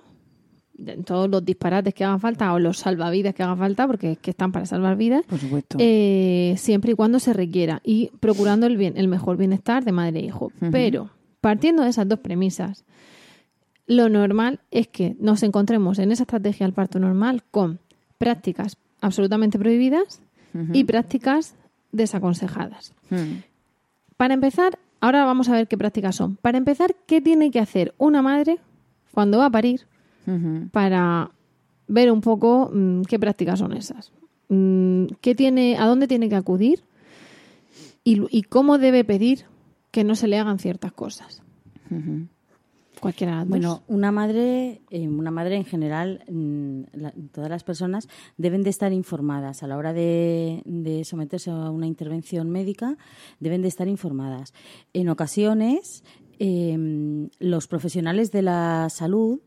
[1.05, 4.31] todos los disparates que hagan falta o los salvavidas que hagan falta, porque es que
[4.31, 8.77] están para salvar vidas, por supuesto eh, siempre y cuando se requiera y procurando el
[8.77, 10.51] bien, el mejor bienestar de madre e hijo.
[10.71, 11.09] Pero
[11.41, 12.85] partiendo de esas dos premisas,
[13.87, 17.79] lo normal es que nos encontremos en esa estrategia del parto normal con
[18.17, 20.21] prácticas absolutamente prohibidas
[20.71, 21.55] y prácticas
[21.91, 22.93] desaconsejadas.
[23.09, 23.41] Mm.
[24.17, 26.35] Para empezar, ahora vamos a ver qué prácticas son.
[26.37, 28.59] Para empezar, ¿qué tiene que hacer una madre
[29.11, 29.87] cuando va a parir
[30.71, 31.31] para
[31.87, 34.11] ver un poco mm, qué prácticas son esas.
[34.49, 36.83] Mm, ¿qué tiene, ¿A dónde tiene que acudir?
[38.03, 39.45] Y, y cómo debe pedir
[39.91, 41.41] que no se le hagan ciertas cosas.
[43.49, 46.83] Bueno, una madre, eh, una madre en general, mm,
[47.31, 50.61] todas las personas deben de estar informadas a la hora de,
[51.05, 52.97] someterse a una intervención médica,
[53.39, 54.53] deben de estar informadas.
[54.93, 56.03] En ocasiones,
[56.39, 59.41] eh, los profesionales de la salud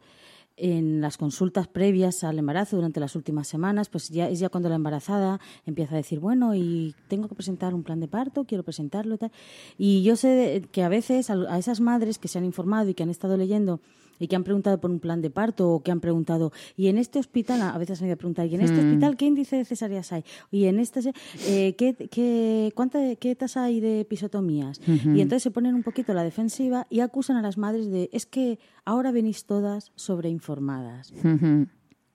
[0.57, 4.69] en las consultas previas al embarazo durante las últimas semanas, pues ya es ya cuando
[4.69, 8.65] la embarazada empieza a decir, bueno, y tengo que presentar un plan de parto, quiero
[8.65, 9.33] presentarlo y tal.
[9.77, 13.03] Y yo sé que a veces a esas madres que se han informado y que
[13.03, 13.81] han estado leyendo
[14.19, 16.99] y que han preguntado por un plan de parto o que han preguntado, y en
[16.99, 19.65] este hospital, a veces han ido a preguntar, ¿y en este hospital qué índice de
[19.65, 20.25] cesáreas hay?
[20.51, 21.01] Y en este,
[21.47, 24.81] eh, ¿qué, qué, cuánta, ¿qué tasa hay de episiotomías?
[24.87, 28.11] Y entonces se ponen un poquito a la defensiva y acusan a las madres de,
[28.13, 31.13] es que ahora venís todas sobreinformadas.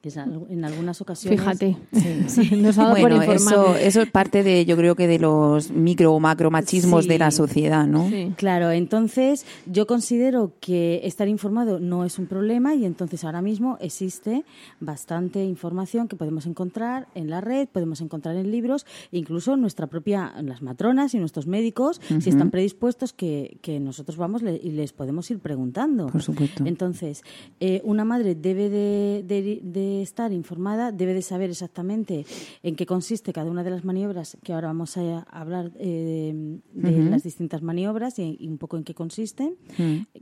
[0.03, 1.39] En algunas ocasiones.
[1.39, 1.77] Fíjate,
[2.57, 5.69] nos ha dado por Bueno, eso, eso es parte de, yo creo que de los
[5.71, 7.09] micro o macro machismos Sí.
[7.09, 8.09] de la sociedad, ¿no?
[8.09, 8.31] Sí.
[8.37, 13.77] Claro, entonces yo considero que estar informado no es un problema y entonces ahora mismo
[13.79, 14.43] existe
[14.79, 19.87] bastante información que podemos encontrar en la red, podemos encontrar en libros, incluso en nuestra
[19.87, 24.71] propia, las matronas y nuestros médicos, si están predispuestos, que, que nosotros vamos le- y
[24.71, 26.07] les podemos ir preguntando.
[26.07, 26.63] Por supuesto.
[26.65, 27.23] Entonces,
[27.59, 32.25] eh, una madre debe de, de- de estar informada, debe de saber exactamente
[32.63, 36.91] en qué consiste cada una de las maniobras, que ahora vamos a hablar eh, de,
[37.09, 39.55] las distintas maniobras y, y un poco en qué consisten,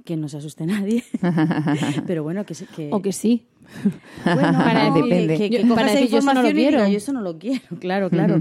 [0.05, 1.03] que no se asuste nadie.
[2.07, 3.47] Pero bueno, que, que O que sí.
[4.23, 6.87] bueno, Para no, decir- que- Yo- para esa decir, yo eso no lo diga, quiero.
[6.87, 8.39] yo eso no lo quiero, claro, claro.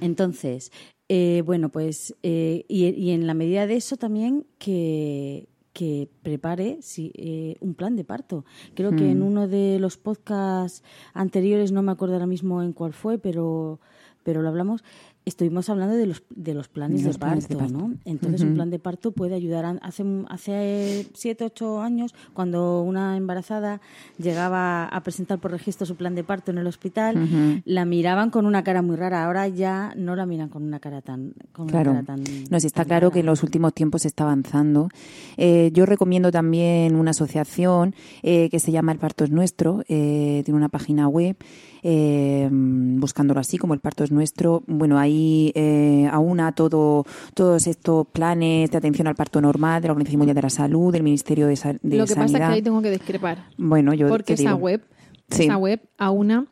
[0.00, 0.72] Entonces,
[1.08, 6.78] eh, bueno, pues, eh, y, y en la medida de eso también que, que prepare
[6.80, 8.46] sí, eh, un plan de parto.
[8.74, 9.10] Creo que Hmm.
[9.10, 13.78] en uno de los podcasts anteriores, no me acuerdo ahora mismo en cuál fue, pero,
[14.24, 14.82] pero lo hablamos,
[15.26, 17.72] estuvimos hablando de los, de los planes, De los parto, de parto.
[17.76, 17.94] ¿no?
[18.04, 19.64] Entonces, un plan de parto puede ayudar.
[19.64, 23.80] a- Hace, hace siete, ocho años, cuando una embarazada
[24.18, 28.46] llegaba a presentar por registro su plan de parto en el hospital, la miraban con
[28.46, 29.24] una cara muy rara.
[29.24, 31.34] Ahora ya no la miran con una cara tan.
[31.52, 31.90] Con Claro.
[31.90, 33.14] Una cara tan está tan claro rara.
[33.14, 34.88] que en los últimos tiempos se está avanzando.
[35.36, 39.82] Eh, yo recomiendo también una asociación eh, que se llama El Parto es Nuestro.
[39.88, 41.36] eh, tiene una página web,
[41.82, 44.62] eh, buscándolo así como El Parto es Nuestro.
[44.66, 45.15] Bueno, ahí
[45.54, 50.34] eh, aúna todo, todos estos planes de atención al parto normal de la Organización Mundial
[50.36, 52.48] de la Salud, del Ministerio de, Sa- de Lo que pasa es Sanidad.
[52.48, 53.44] que ahí tengo que discrepar.
[53.56, 54.56] Bueno, yo Porque ¿qué esa digo?
[54.56, 54.82] web,
[55.30, 55.44] Sí.
[55.44, 56.46] esa web aúna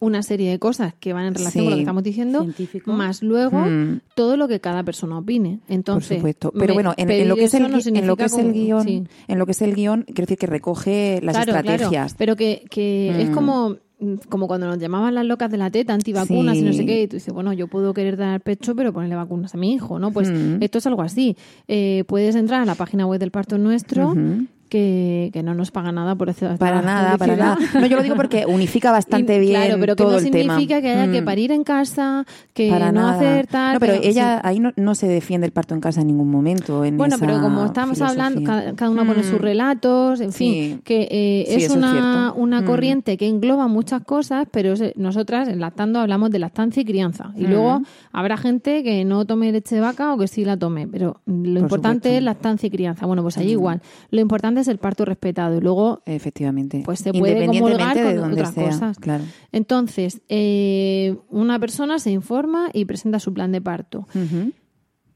[0.00, 2.92] una serie de cosas que van en relación con lo que estamos diciendo, Científico.
[2.92, 4.00] más luego Mm.
[4.14, 5.60] todo lo que cada persona opine.
[5.68, 6.52] Entonces, Por supuesto.
[6.58, 9.04] Pero bueno, en, lo que es el, no en lo que es el guion, sí.
[9.28, 12.14] en lo que es el guion, quiero decir que recoge las Claro, claro, estrategias.
[12.18, 13.34] pero que, que es Mm.
[13.34, 13.76] como
[14.28, 16.86] como cuando nos llamaban las locas de la teta, antivacunas y no sé Sí.
[16.86, 19.72] qué, y tú dices, bueno, yo puedo querer dar pecho, pero ponerle vacunas a mi
[19.72, 20.10] hijo, ¿no?
[20.12, 20.56] Pues Mm.
[20.62, 21.36] esto es algo así.
[21.68, 24.14] Eh, puedes entrar a la página web del parto nuestro.
[24.74, 27.58] Que, que no nos paga nada por hacer Para nada, para nada.
[27.74, 30.54] No, yo lo digo porque unifica bastante Y, bien Claro, pero que no el tema.
[30.56, 31.24] significa que haya que Mm.
[31.24, 33.14] parir en casa, que Para no nada.
[33.14, 33.74] hacer tal.
[33.74, 34.48] No, pero, ella sí.
[34.48, 36.84] ahí no, no se defiende el parto en casa en ningún momento.
[36.84, 39.42] en Bueno, pero como estamos hablando, cada, cada una pone sus Mm.
[39.44, 40.80] relatos, en fin, Sí.
[40.84, 42.64] que eh, Sí, es una, una Mm.
[42.64, 47.30] corriente que engloba muchas cosas, pero nosotras en Lactando hablamos de lactancia y crianza.
[47.36, 47.50] Y Mm.
[47.50, 47.82] luego
[48.12, 51.60] habrá gente que no tome leche de vaca o que sí la tome, pero lo
[51.60, 52.08] importante supuesto.
[52.08, 52.16] Mm.
[52.18, 53.06] es lactancia y crianza.
[53.06, 53.80] Bueno, pues allí igual.
[54.10, 56.82] Lo importante es el parto respetado y luego Efectivamente.
[56.84, 58.98] Pues se puede comulgar de con donde otras sea, cosas.
[58.98, 59.24] Claro.
[59.52, 64.06] Entonces, eh, una persona se informa y presenta su plan de parto.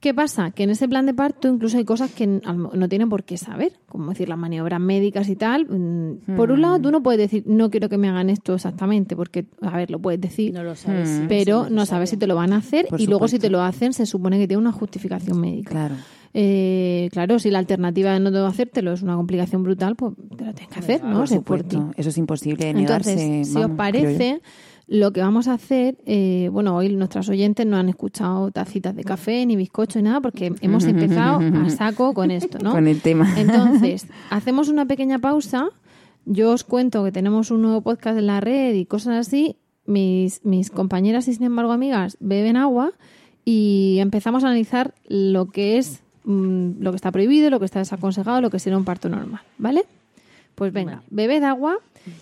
[0.01, 0.53] ¿Qué pasa?
[0.53, 3.73] Que en ese plan de parto incluso hay cosas que no tienen por qué saber,
[3.89, 5.67] como decir las maniobras médicas y tal.
[5.69, 9.17] Mm, Por un lado, tú no puedes decir, no quiero que me hagan esto exactamente,
[9.17, 11.09] porque, a ver, lo puedes decir, No lo sabes.
[11.09, 11.27] Mm.
[11.27, 13.61] pero no sabes si te lo van a hacer Por y luego si te lo
[13.61, 15.71] hacen se supone que tiene una justificación médica.
[15.71, 15.97] Claro.
[16.35, 20.45] Eh, claro, si la alternativa de no debo hacértelo es una complicación brutal, pues te
[20.45, 21.19] lo tienes que hacer, ¿no?
[21.19, 21.91] Por supuesto.
[21.97, 23.12] Eso es imposible negarse.
[23.12, 24.41] Entonces, si os vamos, parece,
[24.87, 29.05] lo que vamos a hacer, eh, bueno, hoy nuestras oyentes no han escuchado tacitas de
[29.05, 32.73] café, ni bizcocho, ni nada, porque hemos empezado a saco con esto, ¿no?
[32.73, 33.38] Con el tema.
[33.38, 35.69] Entonces, hacemos una pequeña pausa.
[36.25, 39.57] Yo os cuento que tenemos un nuevo podcast en la red y cosas así.
[39.87, 42.93] Mis, mis compañeras y, sin embargo, amigas beben agua
[43.47, 47.79] y empezamos a analizar lo que es mm, lo que está prohibido, lo que está
[47.79, 49.85] desaconsejado, lo que sería un parto normal, ¿vale?
[50.55, 51.79] Pues venga, bebed agua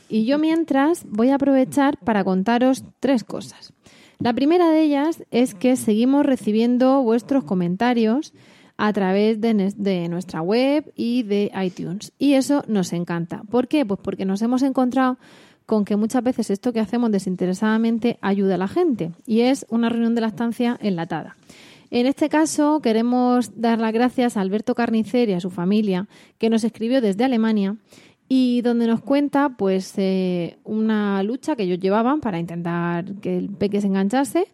[0.08, 3.72] y yo mientras voy a aprovechar para contaros tres cosas.
[4.18, 8.32] La primera de ellas es que seguimos recibiendo vuestros comentarios
[8.76, 12.12] a través de, de nuestra web y de iTunes.
[12.18, 13.42] Y eso nos encanta.
[13.50, 13.84] ¿Por qué?
[13.84, 15.18] Pues porque nos hemos encontrado
[15.66, 19.12] con que muchas veces esto que hacemos desinteresadamente ayuda a la gente.
[19.26, 21.36] Y es una reunión de lactancia enlatada.
[21.90, 26.50] En este caso queremos dar las gracias a Alberto Carnicer y a su familia, que
[26.50, 27.76] nos escribió desde Alemania
[28.28, 33.50] y donde nos cuenta pues eh, una lucha que ellos llevaban para intentar que el
[33.50, 34.48] peque se enganchase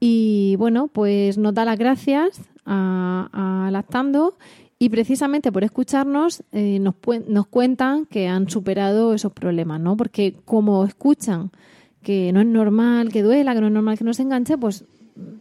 [0.00, 3.28] y bueno, pues nos da las gracias a,
[3.66, 4.36] a Lactando
[4.82, 6.96] y precisamente por escucharnos eh, nos,
[7.28, 9.96] nos cuentan que han superado esos problemas, ¿no?
[9.96, 11.52] Porque como escuchan
[12.02, 14.84] que no es normal que duela, que no es normal que no se enganche, pues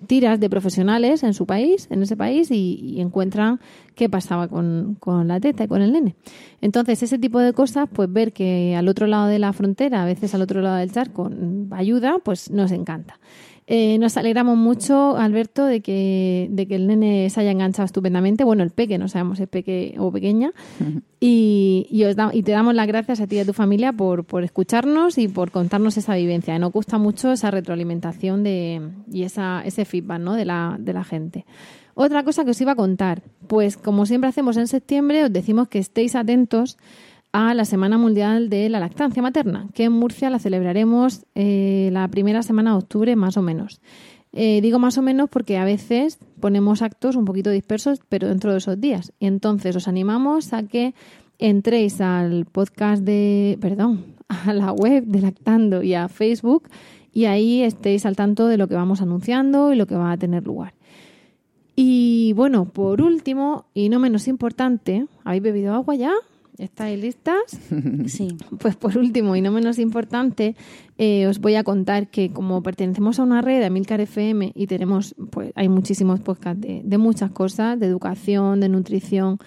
[0.07, 3.59] tiras de profesionales en su país, en ese país, y, encuentran
[3.95, 6.15] qué pasaba con, con, la teta y con el nene.
[6.61, 10.05] Entonces, ese tipo de cosas, pues ver que al otro lado de la frontera, a
[10.05, 13.19] veces al otro lado del charco, mm, ayuda, pues nos encanta.
[13.73, 18.43] Eh, nos alegramos mucho, Alberto, de que, de que el nene se haya enganchado estupendamente.
[18.43, 20.51] Bueno, el peque, no sabemos si es peque o pequeña.
[21.21, 25.17] y, y, te damos las gracias a ti y a tu familia por, por escucharnos
[25.17, 26.59] y por contarnos esa vivencia.
[26.59, 30.33] Nos gusta mucho esa retroalimentación de, y esa, ese feedback ¿no?
[30.33, 31.45] de, la, de la gente.
[31.93, 35.69] Otra cosa que os iba a contar, pues como siempre hacemos en septiembre, os decimos
[35.69, 36.77] que estéis atentos
[37.33, 42.07] a la Semana Mundial de la Lactancia Materna, que en Murcia la celebraremos eh, la
[42.07, 43.81] primera semana de octubre más o menos.
[44.33, 48.51] Eh, digo más o menos porque a veces ponemos actos un poquito dispersos, pero dentro
[48.51, 49.13] de esos días.
[49.19, 50.93] Y entonces os animamos a que
[51.39, 56.69] entréis al podcast de, perdón, a la web de Lactando y a Facebook
[57.13, 60.17] y ahí estéis al tanto de lo que vamos anunciando y lo que va a
[60.17, 60.73] tener lugar.
[61.75, 66.13] Y bueno, por último y no menos importante, ¿habéis bebido agua ya?
[66.61, 67.59] ¿Estáis listas?
[68.05, 68.37] Sí.
[68.59, 70.55] Pues por último y no menos importante,
[70.97, 74.67] eh, os voy a contar que como pertenecemos a una red de Amilcar FM y
[74.67, 79.39] tenemos, pues hay muchísimos podcasts de, muchas cosas, de educación, de nutrición,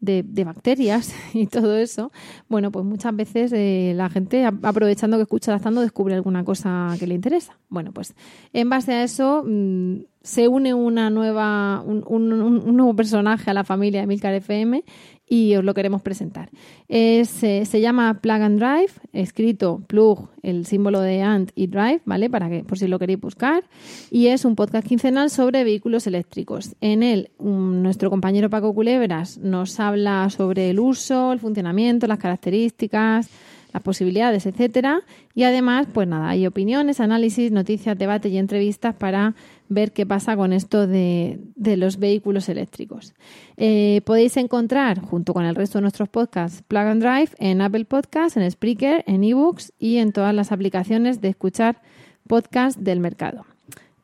[0.00, 2.10] de, bacterias y todo eso,
[2.48, 7.06] bueno, pues muchas veces eh, la gente, aprovechando que escucha Lactando, descubre alguna cosa que
[7.06, 7.58] le interesa.
[7.68, 8.14] Bueno, pues
[8.52, 13.64] en base a eso mm, se une una nueva, un, un, nuevo personaje a la
[13.64, 14.84] familia de Milcar FM
[15.32, 16.50] y os lo queremos presentar.
[16.90, 22.28] Eh, se llama Plug and Drive, escrito plug, el símbolo de ant y drive, ¿vale?
[22.28, 23.64] Para que, por si lo queréis buscar.
[24.10, 26.76] Y es un podcast quincenal sobre vehículos eléctricos.
[26.82, 33.30] En él, nuestro compañero Paco Culebras nos habla sobre el uso, el funcionamiento, las características,
[33.72, 35.00] las posibilidades, etcétera.
[35.34, 39.34] Y además, pues nada, hay opiniones, análisis, noticias, debate y entrevistas para
[39.74, 43.14] ver qué pasa con esto de, los vehículos eléctricos.
[43.56, 47.84] Eh, podéis encontrar, junto con el resto de nuestros podcasts, Plug and Drive en Apple
[47.84, 51.80] Podcasts, en Spreaker, en eBooks y en todas las aplicaciones de escuchar
[52.26, 53.44] podcasts del mercado.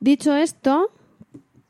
[0.00, 0.90] Dicho esto,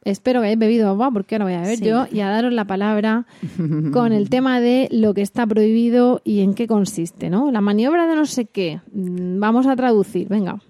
[0.04, 2.66] espero que hayáis bebido agua, porque ahora voy a beber yo, y a daros la
[2.66, 3.26] palabra
[3.92, 7.50] con el tema de lo que está prohibido y en qué consiste, ¿no?
[7.50, 8.80] La maniobra de no sé qué.
[8.92, 10.61] Mm, vamos a traducir, venga.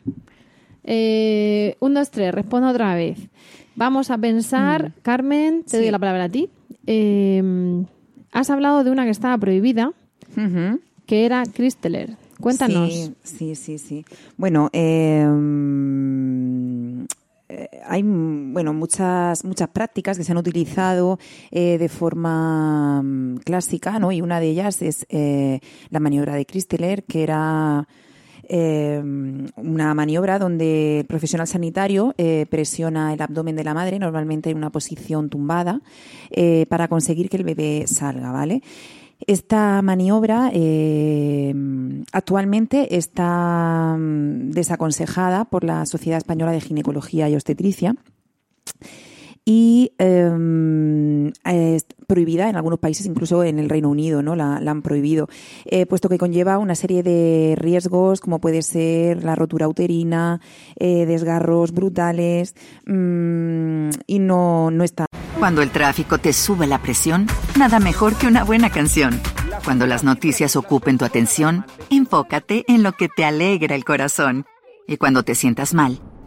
[0.90, 3.18] Eh, un, dos, tres, respondo otra vez.
[3.76, 4.92] Vamos a pensar, mm.
[5.02, 6.48] Carmen, te doy la palabra a ti.
[6.86, 7.84] Eh,
[8.32, 9.92] has hablado de una que estaba prohibida,
[11.04, 12.16] que era Christeler.
[12.40, 13.12] Cuéntanos.
[13.22, 14.06] Sí, sí, sí.
[14.38, 15.26] Bueno, eh,
[17.86, 21.18] hay bueno muchas muchas prácticas que se han utilizado
[21.50, 24.10] eh, de forma mm, clásica, ¿no?
[24.10, 25.06] Y una de ellas es
[25.90, 27.86] la maniobra de Christeler, que era
[28.48, 29.02] eh,
[29.56, 34.56] una maniobra donde el profesional sanitario eh, presiona el abdomen de la madre, normalmente en
[34.56, 35.80] una posición tumbada,
[36.30, 38.62] eh, para conseguir que el bebé salga, ¿vale?
[39.26, 41.52] Esta maniobra eh,
[42.12, 47.96] actualmente está mm, desaconsejada por la Sociedad Española de Ginecología y Obstetricia
[49.44, 51.32] y em,
[52.08, 54.34] prohibida en algunos países, incluso en el Reino Unido, ¿no?
[54.34, 55.28] La, han prohibido,
[55.66, 60.40] eh, puesto que conlleva una serie de riesgos, como puede ser la rotura uterina,
[60.76, 62.54] eh, desgarros brutales,
[62.86, 65.06] mm, y no, no está.
[65.38, 67.26] Cuando el tráfico te sube la presión,
[67.58, 69.20] nada mejor que una buena canción.
[69.64, 74.46] Cuando las noticias ocupen tu atención, enfócate en lo que te alegra el corazón.
[74.86, 76.00] Y cuando te sientas mal,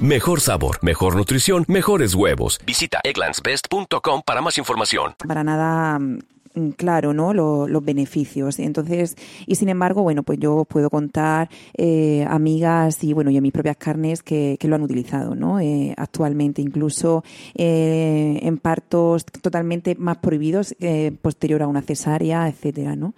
[0.00, 2.60] Mejor sabor, mejor nutrición, mejores huevos.
[2.64, 5.16] Visita egglandsbest.com para más información.
[5.26, 7.34] Para nada mm, claro, ¿no?
[7.34, 8.60] los beneficios.
[8.60, 13.42] Entonces, y sin embargo, bueno, pues yo puedo contar eh, amigas y bueno, y en
[13.42, 15.58] mis propias carnes que, que lo han utilizado, ¿no?
[15.58, 17.24] Eh, actualmente, incluso
[17.56, 20.76] eh, en partos totalmente más prohibidos,
[21.22, 23.14] posterior a una cesárea, etcétera, ¿no?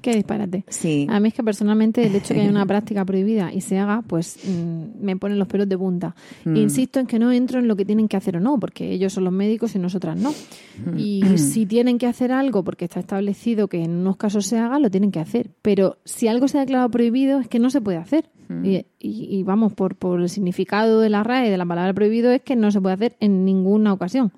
[0.00, 0.64] Qué disparate.
[0.68, 1.08] Sí.
[1.10, 3.78] A mí es que personalmente el hecho de que haya una práctica prohibida y se
[3.78, 6.14] haga, pues mm, me ponen los pelos de punta.
[6.44, 6.54] Mm.
[6.56, 9.12] Insisto en que no entro en lo que tienen que hacer o no, porque ellos
[9.12, 10.30] son los médicos y nosotras no.
[10.30, 10.96] Mm.
[10.98, 14.78] Y si tienen que hacer algo porque está establecido que en unos casos se haga,
[14.78, 15.50] lo tienen que hacer.
[15.62, 18.30] Pero si algo se ha declarado prohibido, es que no se puede hacer.
[18.64, 22.30] Y, y- y vamos, por, por el significado de la RAE de la palabra prohibido
[22.30, 24.32] es que no se puede hacer en ninguna ocasión.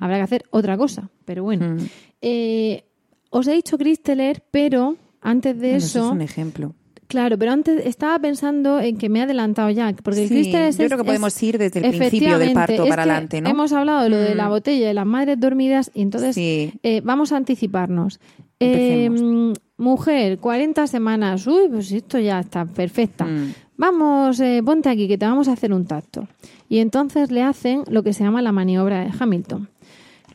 [0.00, 1.10] Habrá que hacer otra cosa.
[1.26, 1.76] Pero bueno.
[2.20, 2.84] Eh,
[3.32, 6.06] os he dicho Christeler, pero antes de Bueno, eso...
[6.06, 6.74] es un ejemplo.
[7.08, 10.78] Claro, pero antes estaba pensando en que me he adelantado ya, porque el Sí, es-
[10.78, 13.50] yo creo que es- podemos ir desde el principio del parto para adelante, ¿no?
[13.50, 14.50] Hemos hablado de lo de la Mm.
[14.50, 16.72] botella de las madres dormidas y entonces Sí.
[16.82, 18.18] eh, vamos a anticiparnos.
[18.60, 19.58] Eh, Empecemos.
[19.76, 23.24] mujer, 40 semanas, uy, pues esto ya está perfecta.
[23.26, 23.52] Mm.
[23.76, 26.28] Vamos, eh, ponte aquí que te vamos a hacer un tacto.
[26.68, 29.68] Y entonces le hacen lo que se llama la maniobra de Hamilton.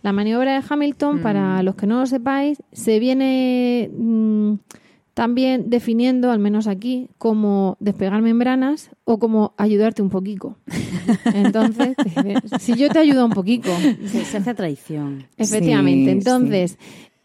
[0.01, 1.21] La maniobra de Hamilton, Mm.
[1.23, 4.53] para los que no lo sepáis, se viene mm,
[5.13, 10.57] también definiendo, al menos aquí, como despegar membranas o como ayudarte un poquito.
[11.33, 11.95] Entonces,
[12.59, 13.69] si yo te ayudo un poquito,
[14.05, 15.25] Se, se hace traición.
[15.37, 16.11] Efectivamente.
[16.11, 16.77] Sí, Entonces,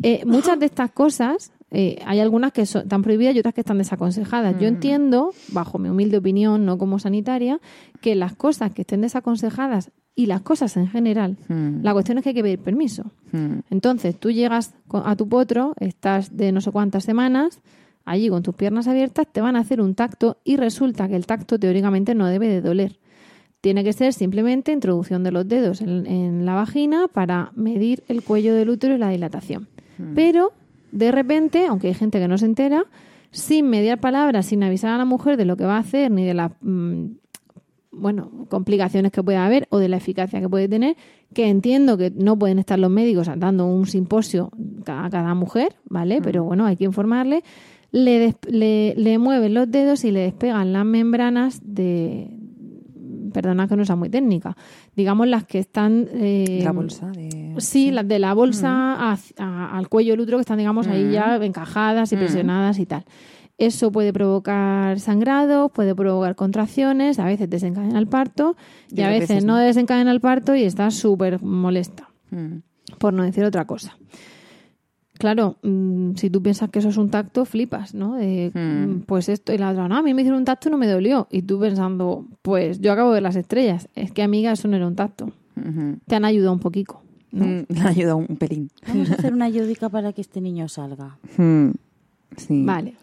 [0.03, 3.63] eh, muchas de estas cosas, eh, hay algunas que son, están prohibidas y otras que
[3.63, 4.55] están desaconsejadas.
[4.57, 4.59] Mm.
[4.59, 7.61] Yo entiendo, bajo mi humilde opinión, no como sanitaria,
[8.01, 11.83] que las cosas que estén desaconsejadas y las cosas en general, Mm.
[11.83, 13.05] la cuestión es que hay que pedir permiso.
[13.33, 13.61] Mm.
[13.71, 17.61] Entonces, tú llegas a tu potro, estás de no sé cuántas semanas,
[18.05, 21.25] allí con tus piernas abiertas, te van a hacer un tacto y resulta que el
[21.25, 22.99] tacto teóricamente no debe de doler.
[23.63, 28.23] Tiene que ser simplemente introducción de los dedos en, en la vagina para medir el
[28.23, 29.69] cuello del útero y la dilatación.
[30.17, 30.53] Pero,
[30.93, 32.85] de repente, aunque hay gente que no se entera,
[33.31, 36.25] sin mediar palabras, sin avisar a la mujer de lo que va a hacer ni
[36.25, 37.07] de las mm,
[37.91, 40.97] bueno, complicaciones que pueda haber o de la eficacia que puede tener,
[41.35, 44.51] que entiendo que no pueden estar los médicos dando un simposio
[44.87, 46.21] a cada mujer, ¿vale?
[46.23, 47.43] Pero bueno, hay que informarle.
[47.91, 52.31] Le, le, le mueven los dedos y le despegan las membranas de,
[53.33, 54.57] perdona que no sea muy técnica,
[54.95, 56.09] digamos las que están...
[56.13, 57.55] eh, La bolsa de...
[57.59, 58.97] Sí, las de la bolsa
[59.39, 63.05] a- al cuello del útero que están, digamos, ahí ya encajadas y presionadas y tal.
[63.59, 68.57] Eso puede provocar sangrado, puede provocar contracciones, a veces desencadena el parto
[68.91, 72.09] y, Y a veces, veces no desencadena el parto y está súper molesta,
[72.99, 73.97] por no decir otra cosa.
[75.23, 78.17] Claro, mm, si tú piensas que eso es un tacto, flipas, ¿no?
[78.17, 79.03] De, Mm.
[79.07, 80.89] Pues esto, y la otra, no, a mí me hicieron un tacto y no me
[80.89, 81.29] dolió.
[81.31, 83.89] Y tú pensando, pues yo acabo de ver las estrellas.
[83.95, 85.31] Es que, amiga, eso no era un tacto.
[86.09, 87.01] Te han ayudado un poquito.
[87.31, 87.45] ¿no?
[87.45, 88.69] Mm, Le ayuda un, un pelín.
[88.89, 91.19] Vamos a hacer una ayudica para que este niño salga.
[91.37, 91.69] Mm.
[92.37, 92.65] Sí.
[92.65, 92.95] Vale.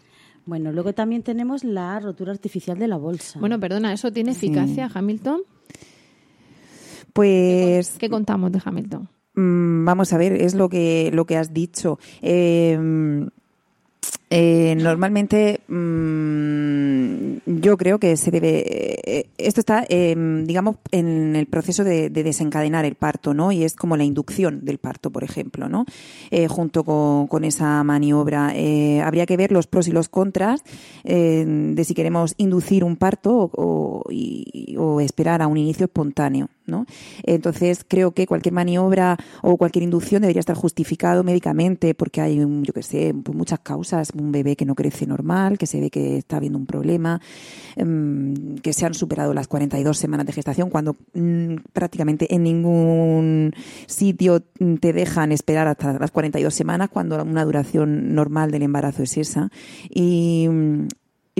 [0.44, 3.40] Bueno, luego también tenemos la rotura artificial de la bolsa.
[3.40, 5.40] Bueno, perdona, ¿eso tiene eficacia, Hamilton?
[7.14, 9.08] Pues ¿Qué contamos de Hamilton?
[9.40, 11.98] Mm, Vamos a ver, es lo que, lo que has dicho.
[12.20, 12.78] Eh,
[14.30, 18.64] eh, normalmente mm, yo creo que se debe.
[19.04, 20.14] eh, esto está, eh,
[20.44, 23.50] digamos, en el proceso de, de desencadenar el parto, ¿no?
[23.52, 25.84] Y es como la inducción del parto, por ejemplo, ¿no?
[26.30, 28.52] Eh, junto con, esa maniobra.
[28.54, 30.62] Eh, habría que ver los pros y los contras
[31.04, 36.86] de si queremos inducir un parto o, y- o esperar a un inicio espontáneo, ¿no?
[37.24, 42.72] Entonces creo que cualquier maniobra o cualquier inducción debería estar justificado médicamente porque hay, yo
[42.72, 46.18] que sé, pues muchas causas, un bebé que no crece normal, que se ve que
[46.18, 47.20] está habiendo un problema,
[47.76, 53.52] em, que se han superado las 42 semanas de gestación cuando mm, prácticamente en ningún
[53.86, 54.40] sitio
[54.80, 59.50] te dejan esperar hasta las 42 semanas cuando una duración normal del embarazo es esa.
[59.88, 60.88] Y mm,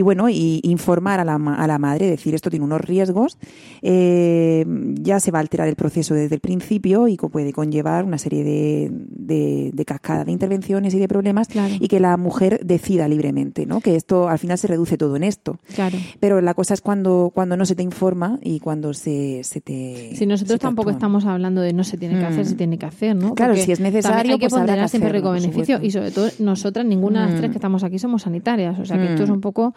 [0.00, 3.36] y bueno, y informar a la, a la madre, decir esto tiene unos riesgos,
[3.82, 4.64] eh,
[5.00, 8.42] ya se va a alterar el proceso desde el principio y puede conllevar una serie
[8.42, 11.74] de, de, de cascada de intervenciones y de problemas Claro.
[11.78, 13.80] y que la mujer decida libremente, ¿no?
[13.80, 15.58] Que esto al final se reduce todo en esto.
[15.74, 15.98] Claro.
[16.18, 20.12] Pero la cosa es cuando, cuando no se te informa y cuando se, se te.
[20.14, 20.98] Si nosotros te tampoco actúa.
[20.98, 22.48] estamos hablando de no se tiene que hacer, Mm.
[22.48, 23.34] se tiene que hacer, ¿no?
[23.34, 26.86] Claro, Porque si es necesario, hay que pues ponderar siempre riesgo-beneficio y sobre todo nosotras,
[26.86, 27.38] ninguna de las Mm.
[27.38, 29.24] tres que estamos aquí somos sanitarias, o sea que esto Mm.
[29.24, 29.74] es un poco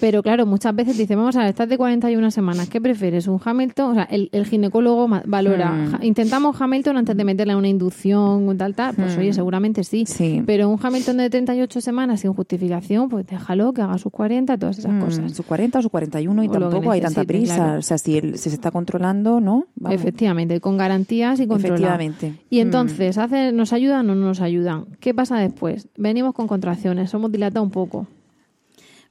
[0.00, 3.28] Pero claro, muchas veces dice, vamos a ver, estás de 41 semanas, ¿qué prefieres?
[3.28, 3.92] ¿Un Hamilton?
[3.92, 6.02] O sea, el, el ginecólogo valora, Hmm.
[6.02, 10.02] intentamos Hamilton antes de meterle una inducción o tal, tal, pues oye, seguramente sí.
[10.02, 10.06] Hmm.
[10.06, 10.42] Sí.
[10.44, 14.78] Pero un Hamilton de 38 semanas sin justificación, pues déjalo que haga sus 40, todas
[14.78, 15.32] esas Mm, cosas.
[15.36, 17.54] Sus 40 o sus 41 y O tampoco hay tanta prisa.
[17.54, 17.78] claro.
[17.78, 19.66] O sea, si, él, si se está controlando, ¿no?
[19.76, 19.94] Vamos.
[20.00, 21.76] Efectivamente, con garantías y controlado.
[21.76, 22.34] Efectivamente.
[22.50, 24.86] Y entonces, ¿hace, ¿nos ayudan o no nos ayudan?
[24.98, 25.86] ¿Qué pasa después?
[25.96, 28.08] Venimos con contracciones, hemos dilatado un poco.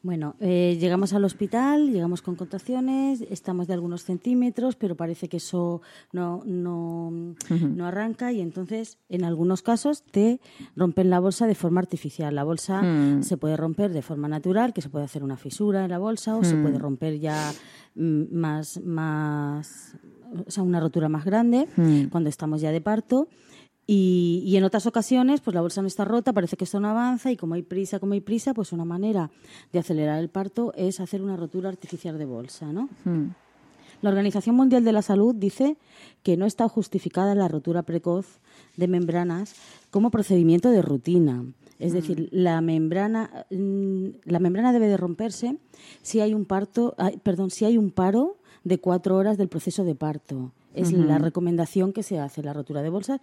[0.03, 5.37] Bueno, eh, llegamos al hospital, llegamos con contracciones, estamos de algunos centímetros, pero parece que
[5.37, 7.11] eso no, no,
[7.51, 10.39] no arranca y entonces en algunos casos te
[10.75, 12.33] rompen la bolsa de forma artificial.
[12.33, 13.21] La bolsa Mm.
[13.21, 16.35] se puede romper de forma natural, que se puede hacer una fisura en la bolsa
[16.35, 17.51] o se puede romper ya
[17.93, 19.95] mm, más, más,
[20.47, 22.05] o sea, una rotura más grande Mm.
[22.05, 23.27] cuando estamos ya de parto.
[23.93, 26.87] Y, y en otras ocasiones, pues la bolsa no está rota, parece que esto no
[26.87, 29.31] avanza y como hay prisa, como hay prisa, pues una manera
[29.73, 32.87] de acelerar el parto es hacer una rotura artificial de bolsa, ¿no?
[33.03, 33.31] Mm.
[34.01, 35.75] La Organización Mundial de la Salud dice
[36.23, 38.39] que no está justificada la rotura precoz
[38.77, 39.55] de membranas
[39.89, 41.43] como procedimiento de rutina.
[41.77, 45.57] Es decir, la membrana, mm, la membrana debe de romperse
[46.01, 49.95] si hay un parto, perdón, si hay un paro de cuatro horas del proceso de
[49.95, 50.53] parto.
[50.73, 52.41] Es la recomendación que se hace.
[52.43, 53.19] La rotura de bolsas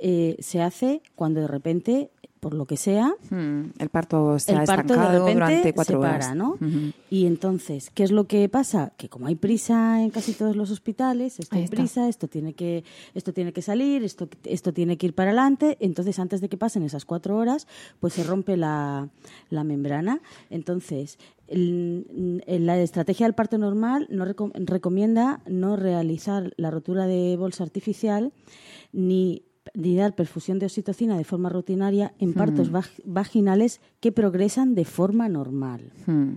[0.00, 4.60] eh, se hace cuando de repente, por lo que sea, Mm, El parto se ha
[4.62, 6.26] el parto estancado durante cuatro se horas.
[6.28, 6.52] para, ¿no?
[6.52, 6.92] Ujú.
[7.10, 8.92] Y entonces, ¿qué es lo que pasa?
[8.96, 12.82] Que como hay prisa en casi todos los hospitales, esto hay prisa, esto tiene que,
[13.14, 15.76] esto tiene que salir, esto, esto tiene que ir para adelante.
[15.80, 17.66] Entonces, antes de que pasen esas cuatro horas,
[18.00, 19.10] pues se rompe la,
[19.50, 20.22] la membrana.
[20.48, 27.36] Entonces, el- la estrategia del parto normal no reco- recomienda no realizar la rotura de
[27.36, 28.32] bolsa artificial
[28.92, 29.42] ni
[29.74, 34.84] ni dar perfusión de oxitocina de forma rutinaria en partos vag- vaginales que progresan de
[34.84, 35.92] forma normal.
[36.06, 36.34] Mm.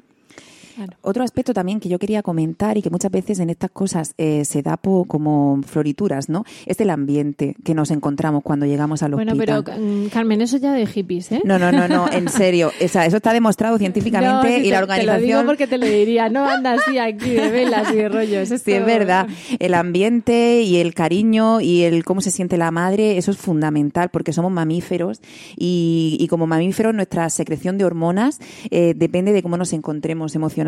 [1.01, 4.43] Otro aspecto también que yo quería comentar y que muchas veces en estas cosas eh,
[4.45, 6.45] se da po- como florituras, ¿no?
[6.65, 9.63] Es el ambiente que nos encontramos cuando llegamos al Bueno, hospital.
[9.63, 11.41] pero mm, Carmen, eso ya de hippies, ¿eh?
[11.43, 12.71] No, no, no, no, en serio.
[12.83, 15.15] O sea, eso está demostrado científicamente No, y la organización...
[15.21, 18.09] Te lo digo porque te lo diría, no anda así aquí de velas y de
[18.09, 18.49] rollos.
[18.63, 19.27] Sí, es verdad.
[19.59, 24.09] El ambiente y el cariño y el cómo se siente la madre, eso es fundamental
[24.09, 25.19] porque somos mamíferos
[25.57, 28.39] y, y como mamíferos nuestra secreción de hormonas
[28.71, 30.62] eh, depende de cómo nos encontremos emocionalmente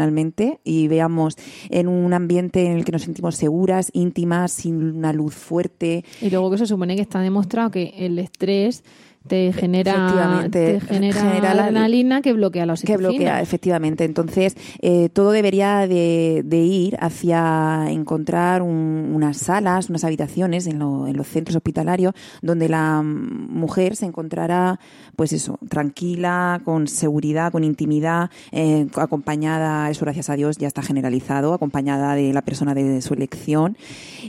[0.64, 1.38] y veamos
[1.70, 6.04] en un ambiente en el que nos sentimos seguras, íntimas, sin una luz fuerte.
[6.22, 8.84] Y luego que se supone que está demostrado que el estrés
[9.28, 13.10] te genera, te genera, genera la- adrenalina que bloquea la que oxitocina.
[13.10, 14.04] bloquea, efectivamente.
[14.04, 20.80] Entonces, eh, todo debería de, de ir hacia encontrar un- unas salas, unas habitaciones en,
[20.80, 24.80] lo- en los centros hospitalarios donde la mujer se encontrará,
[25.16, 30.82] pues eso, tranquila, con seguridad, con intimidad, eh, acompañada, eso gracias a Dios ya está
[30.82, 33.78] generalizado, acompañada de la persona de su elección.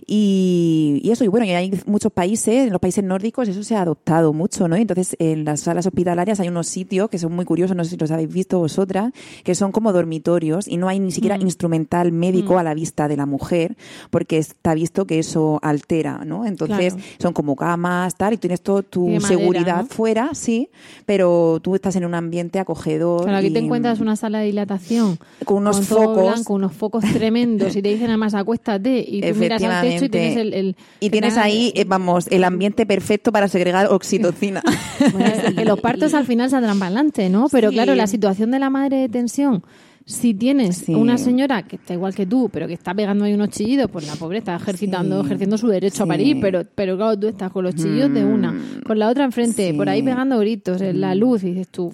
[0.07, 3.77] Y, y eso, y bueno, y hay muchos países, en los países nórdicos eso se
[3.77, 4.77] ha adoptado mucho, ¿no?
[4.87, 7.97] Entonces, en las salas hospitalarias hay unos sitios que son muy curiosos, no sé si
[7.97, 9.13] los habéis visto vosotras,
[9.45, 13.17] que son como dormitorios y no hay ni siquiera instrumental médico a la vista de
[13.17, 13.77] la mujer,
[14.11, 16.47] porque está visto que eso altera, ¿no?
[16.47, 17.09] Entonces, Claro.
[17.19, 19.87] son como camas, tal, y tienes toda tu madera, seguridad ¿no?
[19.87, 20.69] fuera, sí,
[21.05, 23.23] pero tú estás en un ambiente acogedor.
[23.25, 26.23] Claro, aquí te encuentras una sala de dilatación Con unos focos.
[26.33, 30.09] blanco, unos focos tremendos y te dicen además acuéstate y tú miras al techo y
[30.09, 30.55] tienes el...
[30.55, 34.63] el- y tienes ahí, eh, vamos, el ambiente perfecto para segregar oxitocina.
[35.13, 37.49] Bueno, es que los partos al final saldrán para adelante, ¿no?
[37.51, 37.75] Pero Sí.
[37.75, 39.63] claro, la situación de la madre de tensión,
[40.05, 40.95] si tienes Sí.
[40.95, 44.07] una señora que está igual que tú, pero que está pegando ahí unos chillidos, pues
[44.07, 45.27] la pobre está ejercitando, Sí.
[45.27, 48.55] ejerciendo su derecho a parir, pero, pero claro, tú estás con los chillos de una,
[48.87, 49.73] con la otra enfrente.
[49.73, 49.77] Mm.
[49.77, 51.93] por ahí pegando gritos, en la luz, y dices tú.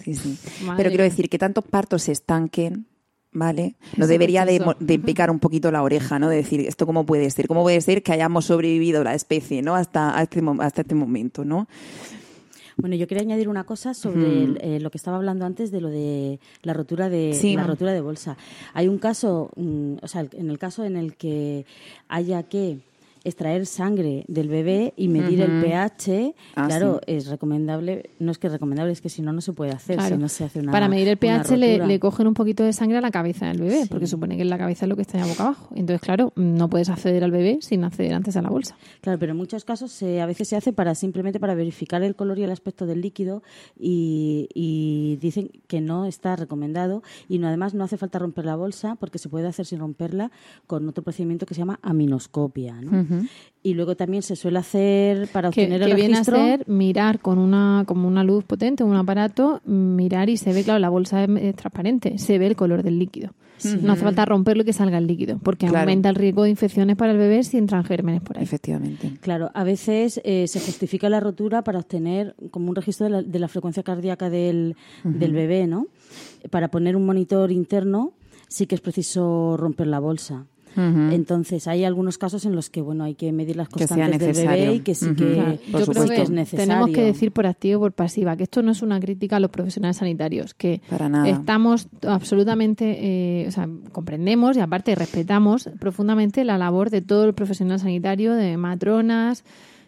[0.77, 2.85] Pero quiero decir que tantos partos se estanquen,
[3.33, 3.77] ¿vale?
[3.97, 6.29] Nos debería de, de picar un poquito la oreja, ¿no?
[6.29, 7.49] De decir, ¿esto cómo puede ser?
[7.49, 9.75] ¿Cómo puede ser que hayamos sobrevivido la especie, ¿no?
[9.75, 11.67] Hasta, a este, hasta este momento, ¿no?
[12.83, 15.81] Bueno, yo quería añadir una cosa sobre el- eh, lo que estaba hablando antes de
[15.81, 17.55] lo de la rotura de Sí.
[17.55, 18.37] la rotura de bolsa.
[18.75, 21.65] Hay un caso, mm, o sea, en el caso en el que
[22.09, 22.81] haya que
[23.25, 28.49] extraer sangre del bebé y medir el pH, Ah, claro, es recomendable, no es que
[28.49, 30.17] es recomendable, es que si no, no se puede hacer, Claro.
[30.17, 32.99] si no se hace una Para medir el pH le, cogen un poquito de sangre
[32.99, 33.89] a la cabeza del bebé, Sí.
[33.89, 35.69] porque supone que en la cabeza es lo que está ya boca abajo.
[35.75, 38.77] Entonces, claro, no puedes acceder al bebé sin acceder antes a la bolsa.
[39.01, 42.17] Claro, pero en muchos casos se- a veces se hace para simplemente para verificar el
[42.17, 43.43] color y el aspecto del líquido
[43.79, 48.57] y, y dicen que no está recomendado y no, además no hace falta romper la
[48.57, 50.31] bolsa porque se puede hacer sin romperla
[50.67, 52.81] con otro procedimiento que se llama aminoscopia.
[52.81, 53.12] ¿no?
[53.65, 56.37] Y luego también se suele hacer para que, obtener el que viene a registro.
[56.37, 60.81] ser mirar con una como una luz potente, un aparato, mirar y se ve, claro,
[60.81, 63.33] la bolsa es, es transparente, se ve el color del líquido.
[63.81, 65.83] No hace falta romperlo y que salga el líquido, porque Claro.
[65.83, 68.43] aumenta el riesgo de infecciones para el bebé si entran gérmenes por ahí.
[68.43, 69.13] Efectivamente.
[69.21, 73.23] Claro, a veces eh, se justifica la rotura para obtener como un registro de la,
[73.23, 75.87] de la frecuencia cardíaca del, del bebé, ¿no?
[76.51, 78.15] Para poner un monitor interno
[78.49, 80.47] sí que es preciso romper la bolsa.
[80.77, 84.75] Entonces, hay algunos casos en los que, bueno, hay que medir las constantes del bebé
[84.75, 86.15] y que sí que, Claro, yo creo supuesto.
[86.15, 86.67] que es necesario.
[86.67, 89.41] tenemos que decir por activa y por pasiva que esto no es una crítica a
[89.41, 91.29] los profesionales sanitarios, que Para nada.
[91.29, 92.99] estamos absolutamente,
[93.43, 98.35] eh, o sea, comprendemos y aparte respetamos profundamente la labor de todo el profesional sanitario,
[98.35, 99.45] de matronas,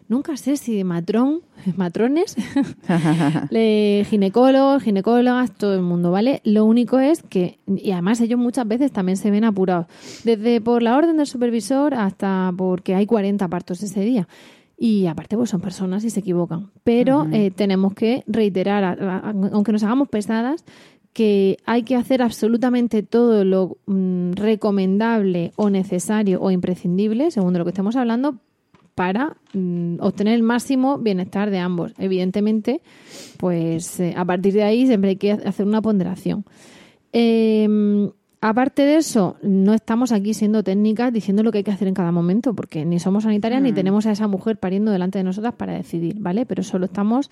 [0.07, 1.41] nunca sé si matrón,
[1.77, 2.35] matrones,
[4.09, 6.41] ginecólogos, ginecólogas, todo el mundo, ¿vale?
[6.43, 9.87] Lo único es que, y además ellos muchas veces también se ven apurados,
[10.23, 14.27] desde por la orden del supervisor hasta porque hay 40 partos ese día.
[14.77, 16.69] Y aparte, pues son personas y se equivocan.
[16.83, 20.65] Pero eh, tenemos que reiterar, a- a- aunque nos hagamos pesadas,
[21.13, 27.59] que hay que hacer absolutamente todo lo mm, recomendable o necesario o imprescindible, según de
[27.59, 28.35] lo que estemos hablando,
[28.95, 31.93] para mm, obtener el máximo bienestar de ambos.
[31.97, 32.81] Evidentemente,
[33.37, 36.45] pues eh, a partir de ahí siempre hay que hacer una ponderación.
[37.11, 38.09] Eh,
[38.41, 41.93] aparte de eso, no estamos aquí siendo técnicas diciendo lo que hay que hacer en
[41.93, 45.53] cada momento, porque ni somos sanitarias ni tenemos a esa mujer pariendo delante de nosotras
[45.55, 46.45] para decidir, ¿vale?
[46.45, 47.29] Pero solo estamos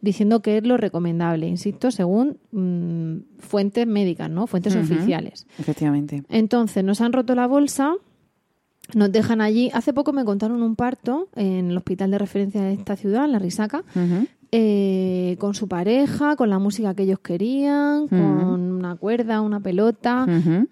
[0.00, 4.46] diciendo que es lo recomendable, insisto, según mm, fuentes médicas, ¿no?
[4.46, 5.46] Fuentes oficiales.
[5.58, 6.22] Efectivamente.
[6.28, 7.94] Entonces, nos han roto la bolsa,
[8.92, 9.70] nos dejan allí.
[9.72, 13.32] Hace poco me contaron un parto en el hospital de referencia de esta ciudad, en
[13.32, 13.82] la Risaca.
[14.56, 20.26] Eh, con su pareja, con la música que ellos querían, con una cuerda, una pelota,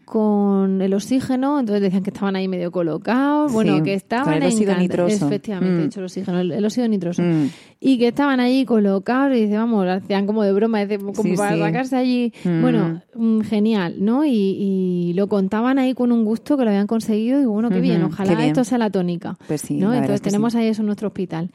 [0.05, 1.59] con el oxígeno.
[1.59, 5.27] Entonces decían que estaban ahí medio colocados, bueno, Sí, que estaban con el óxido nitroso.
[5.27, 5.81] Efectivamente, Mm.
[5.81, 7.23] he dicho el oxígeno, el, el óxido nitroso.
[7.23, 7.49] Mm.
[7.81, 11.35] Y que estaban ahí colocados y dice, vamos, hacían como de broma, dice, como Sí,
[11.37, 11.61] para sí.
[11.61, 12.33] sacarse allí.
[12.45, 12.61] Mm.
[12.63, 14.25] Bueno, mm, genial, ¿no?
[14.25, 17.81] Y, y lo contaban ahí con un gusto que lo habían conseguido y bueno, qué
[17.81, 18.49] bien, ojalá qué bien.
[18.49, 19.37] esto sea la tónica.
[19.49, 19.91] Pues ¿no?
[19.91, 21.51] la Entonces tenemos ahí eso en nuestro hospital.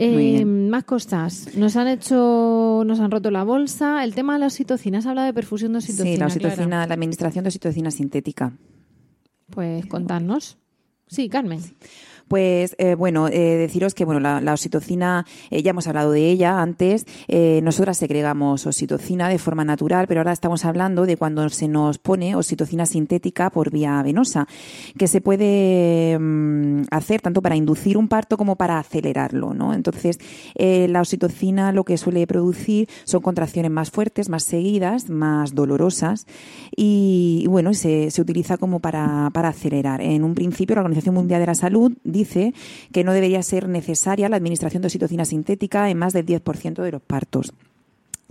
[0.00, 1.48] Eh, más cosas.
[1.56, 4.04] Nos han hecho, nos han roto la bolsa.
[4.04, 4.98] El tema de la oxitocina.
[4.98, 6.06] Has hablado de perfusión de oxitocina.
[6.06, 6.52] Sí, la Clara.
[6.54, 8.52] oxitocina, la administración de oxitocina sintética.
[9.50, 10.56] Pues contarnos.
[11.08, 11.60] Sí, Carmen.
[12.28, 16.60] Pues eh, bueno, eh, deciros que bueno, la, oxitocina, eh, ya hemos hablado de ella
[16.60, 21.68] antes, eh, nosotras segregamos oxitocina de forma natural, pero ahora estamos hablando de cuando se
[21.68, 24.46] nos pone oxitocina sintética por vía venosa,
[24.98, 29.72] que se puede mm, hacer tanto para inducir un parto como para acelerarlo, ¿no?
[29.72, 30.18] Entonces,
[30.56, 36.26] la oxitocina lo que suele producir son contracciones más fuertes, más seguidas, más dolorosas
[36.76, 40.00] y, y, bueno, se, se utiliza como para, para acelerar.
[40.00, 42.52] En un principio, la Organización Mundial de la Salud dice
[42.92, 46.92] que no debería ser necesaria la administración de oxitocina sintética en más del 10% de
[46.92, 47.52] los partos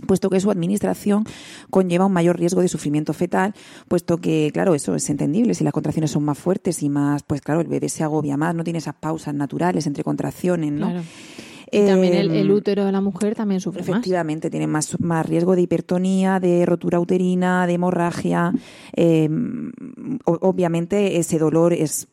[0.06, 1.24] puesto que su administración
[1.70, 3.52] conlleva un mayor riesgo de sufrimiento fetal,
[3.88, 7.40] puesto que, claro, eso es entendible, si las contracciones son más fuertes y más, pues
[7.40, 10.86] claro, el bebé se agobia más, no tiene esas pausas naturales entre contracciones, ¿no?
[10.90, 11.02] Claro.
[11.72, 13.88] Y también el, el útero de la mujer también sufre más.
[13.88, 18.52] Efectivamente, tiene más, más riesgo de hipertonía, de rotura uterina, de hemorragia.
[18.94, 19.28] Eh,
[20.26, 22.06] o- obviamente ese dolor es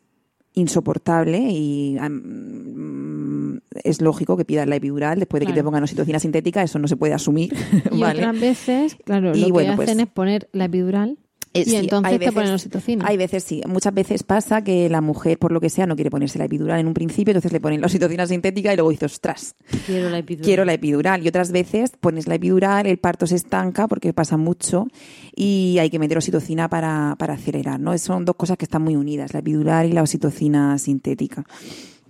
[0.55, 6.19] insoportable y am, es lógico que pidas la epidural después de que te pongan oxitocina
[6.19, 7.53] sintética, eso no se puede asumir.
[7.91, 8.19] Y ¿vale?
[8.19, 11.17] otras veces, claro, Y lo bueno, que pues- hacen es poner la epidural
[11.61, 13.05] y sí, entonces hay te ponen oxitocina.
[13.07, 16.09] Hay veces sí, muchas veces pasa que la mujer, por lo que sea, no quiere
[16.11, 19.05] ponerse la epidural en un principio, entonces le ponen la oxitocina sintética y luego dice,
[19.05, 20.45] ostras, Quiero la epidural.
[20.45, 21.23] quiero la epidural.
[21.25, 24.87] Y otras veces pones la epidural, el parto se estanca porque pasa mucho
[25.35, 27.97] y hay que meter oxitocina para, para acelerar, ¿no?
[27.97, 31.45] Son dos cosas que están muy unidas, la epidural y la oxitocina sintética.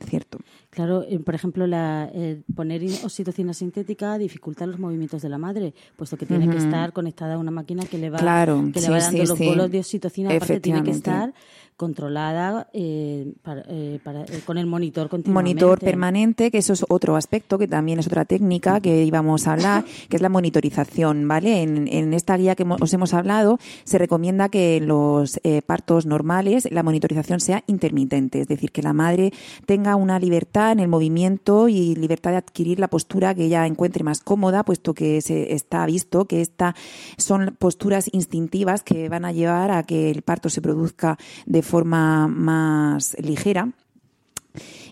[0.09, 0.39] Cierto.
[0.75, 5.37] Claro, eh, por ejemplo, la, eh, poner in- oxitocina sintética dificulta los movimientos de la
[5.37, 8.81] madre, puesto que tiene que estar conectada a una máquina que le va, Claro, que
[8.81, 9.45] le sí, va dando sí, los sí.
[9.45, 10.29] bolos de oxitocina.
[10.35, 11.33] Aparte, tiene que estar
[11.77, 15.53] controlada eh, para- eh, para- eh, con el monitor continuamente.
[15.53, 19.53] Monitor permanente, que eso es otro aspecto, que también es otra técnica que íbamos a
[19.53, 21.61] hablar, que es la monitorización, ¿vale?
[21.61, 26.05] En, en esta guía que os hemos hablado, se recomienda que en los eh, partos
[26.05, 29.31] normales la monitorización sea intermitente, es decir, que la madre
[29.65, 34.03] tenga una libertad en el movimiento y libertad de adquirir la postura que ella encuentre
[34.03, 36.75] más cómoda, puesto que se está visto que estas
[37.17, 42.27] son posturas instintivas que van a llevar a que el parto se produzca de forma
[42.27, 43.71] más ligera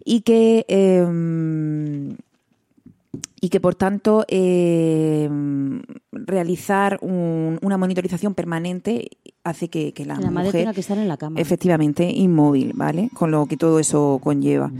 [0.03, 2.15] y que eh,
[3.39, 5.29] y que por tanto eh,
[6.11, 9.09] realizar un- una monitorización permanente
[9.43, 11.39] hace que, que la, madre mujer tenga que estar en la cama.
[11.39, 13.09] efectivamente inmóvil, ¿vale?
[13.13, 14.71] Con lo que todo eso conlleva.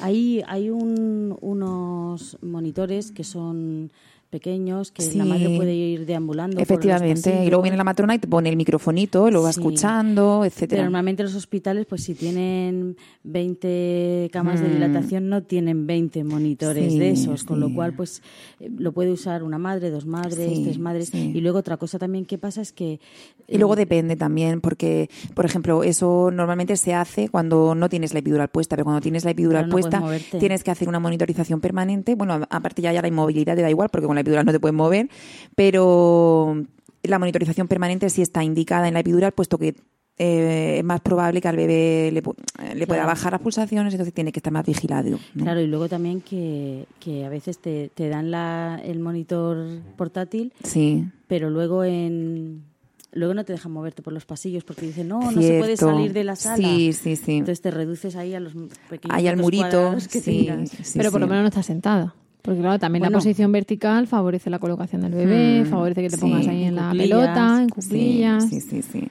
[0.00, 3.92] Hay, hay un- unos monitores que son
[4.30, 5.18] pequeños, que Sí.
[5.18, 6.60] la madre puede ir deambulando.
[6.60, 9.60] Efectivamente, y luego viene la matrona y te pone el microfonito, lo va Sí.
[9.60, 10.82] escuchando, Pero etcétera.
[10.84, 14.72] normalmente los hospitales, pues si tienen 20 camas de Mm.
[14.72, 18.22] dilatación, no tienen 20 monitores Sí, de esos, con lo cual, pues
[18.60, 21.12] eh, lo puede usar una madre, dos madres, tres madres.
[21.14, 23.00] Y luego otra cosa también que pasa es que...
[23.48, 28.12] Y luego eh, depende también, porque, por ejemplo, eso normalmente se hace cuando no tienes
[28.12, 30.02] la epidural puesta, pero cuando tienes la epidural no puesta,
[30.38, 32.14] tienes que hacer una monitorización permanente.
[32.14, 34.60] Bueno, aparte ya, ya la inmovilidad te da igual, porque con la epidural no te
[34.60, 35.08] puedes mover,
[35.54, 36.64] pero
[37.02, 39.74] la monitorización permanente sí está indicada en la epidural, puesto que
[40.22, 42.34] eh, es más probable que al bebé le, pu-
[42.74, 43.06] le pueda Claro.
[43.06, 45.18] bajar las pulsaciones, entonces tiene que estar más vigilado.
[45.34, 45.44] ¿no?
[45.44, 49.56] Claro, y luego también que, que a veces te, te dan la, el monitor
[49.96, 51.06] portátil, Sí.
[51.26, 52.68] pero luego en...
[53.12, 56.12] Luego no te dejan moverte por los pasillos porque dicen, no, no se puede salir
[56.12, 56.56] de la sala.
[56.56, 57.32] Sí, sí, sí.
[57.38, 58.52] Entonces te reduces ahí a los
[58.88, 60.48] pequeños Ahí al murito, que sí,
[60.94, 62.14] Pero por lo menos no estás sentada.
[62.42, 66.16] Porque claro, también la posición vertical favorece la colocación del bebé, Mm, favorece que te
[66.16, 66.22] sí.
[66.22, 68.48] pongas ahí en En la pelota, en cuclillas.
[68.48, 69.08] Sí, sí, sí.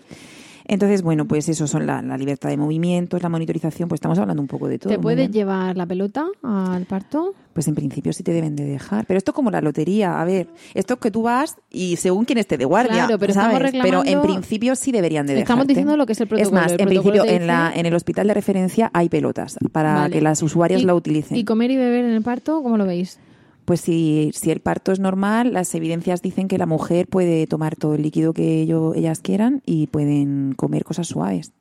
[0.72, 4.40] Entonces, bueno, pues eso son la, la libertad de movimientos, la monitorización, pues estamos hablando
[4.42, 4.94] un poco de todo.
[4.94, 7.34] ¿Te puedes llevar la pelota al parto?
[7.54, 9.06] Pues en principio sí te deben de dejar.
[9.08, 10.22] Pero esto es como la lotería.
[10.22, 13.32] A ver, esto es que tú vas y según quién esté de guardia, Claro, pero
[13.32, 13.72] estamos ¿sabes?
[13.82, 15.74] Pero en reclamando- principio sí deberían de Estamos dejarte.
[15.74, 16.48] diciendo lo que es el protocolo.
[16.58, 19.94] Es más, El en principio en, la, en el hospital de referencia hay pelotas para
[19.96, 20.14] Vale.
[20.14, 21.36] que las usuarias ¿Y- la utilicen.
[21.36, 22.62] ¿Y comer y beber en el parto?
[22.62, 23.20] ¿Cómo lo veis?
[23.70, 27.76] Pues si, si el parto es normal, las evidencias dicen que la mujer puede tomar
[27.76, 31.52] todo el líquido que ello- ellas quieran y pueden comer cosas suaves.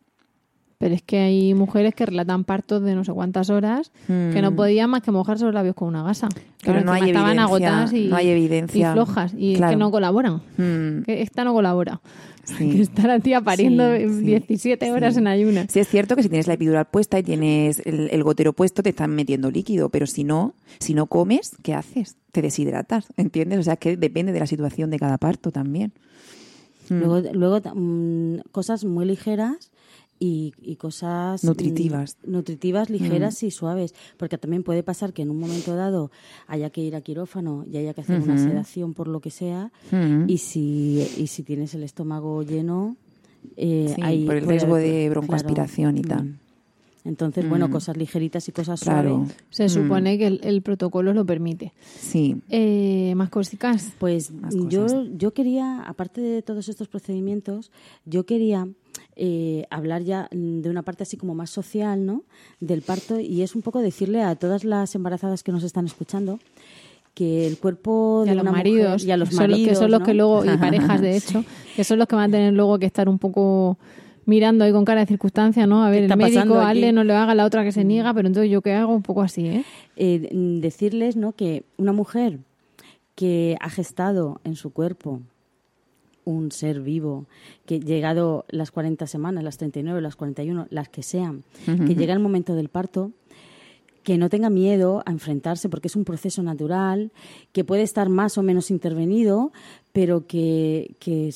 [0.78, 4.52] Pero es que hay mujeres que relatan partos de no sé cuántas horas que no
[4.52, 4.56] Mm.
[4.56, 6.28] podían más que mojarse los labios con una gasa.
[6.64, 8.90] Pero no hay estaban evidencia, agotadas y, no hay evidencia.
[8.90, 9.34] y flojas.
[9.36, 10.40] Y es que no colaboran.
[10.56, 12.00] Mm, Que esta no colabora.
[12.44, 12.70] sí.
[12.70, 15.20] Que está la tía pariendo Sí, sí, 17 horas sí.
[15.20, 15.66] en ayunas.
[15.68, 18.80] Sí, es cierto que si tienes la epidural puesta y tienes el, el gotero puesto,
[18.84, 22.14] te están metiendo líquido, pero si no, si no comes, ¿qué haces?
[22.30, 23.58] Te deshidratas, ¿entiendes?
[23.58, 25.92] O sea, que depende de la situación de cada parto también.
[26.88, 26.98] Mm.
[27.00, 27.60] Luego, luego
[28.52, 29.72] cosas muy ligeras
[30.20, 32.16] y, y cosas mm, Nutritivas.
[32.26, 33.94] nutritivas, ligeras y suaves.
[34.16, 36.10] Porque también puede pasar que en un momento dado
[36.46, 39.70] haya que ir a quirófano y haya que hacer una sedación por lo que sea.
[39.92, 40.28] Mm.
[40.28, 42.96] Y si, y si tienes el estómago lleno,
[43.56, 46.24] eh, Sí, hay- por el riesgo de broncoaspiración y tal.
[46.24, 46.38] Mm.
[47.04, 47.70] Entonces, bueno, Mm.
[47.70, 49.36] cosas ligeritas y cosas Claro, suaves.
[49.50, 49.68] Se Mm.
[49.68, 51.72] supone que el, el protocolo lo permite.
[51.98, 52.36] sí.
[52.50, 53.92] Eh, ¿Más cositas?
[53.98, 57.70] Pues Más yo, yo quería, aparte de todos estos procedimientos,
[58.04, 58.68] yo quería
[59.18, 62.22] eh, hablar ya mm, de una parte así como más social, ¿no?
[62.60, 66.38] Del parto y es un poco decirle a todas las embarazadas que nos están escuchando
[67.14, 69.42] que el cuerpo Y de a los una maridos, mujer y a los que son
[69.50, 70.06] los- maridos, que son los ¿no?
[70.06, 71.44] que luego, y parejas de hecho,
[71.74, 73.76] que son los que van a tener luego que estar un poco
[74.24, 75.82] mirando ahí con cara de circunstancia, ¿no?
[75.84, 78.50] A ver, el médico, hazle, no le haga, la otra que se niega, pero entonces
[78.52, 79.64] yo qué hago un poco así, ¿eh?
[79.96, 81.32] Eh, mm, decirles, ¿no?
[81.32, 82.38] Que una mujer
[83.16, 85.20] que ha gestado en su cuerpo
[86.28, 87.26] un ser vivo,
[87.64, 92.20] que llegado las 40 semanas, las 39, las 41, las que sean, que llega el
[92.20, 93.12] momento del parto,
[94.02, 97.12] que no tenga miedo a enfrentarse porque es un proceso natural,
[97.52, 99.52] que puede estar más o menos intervenido,
[99.92, 101.30] pero que, que,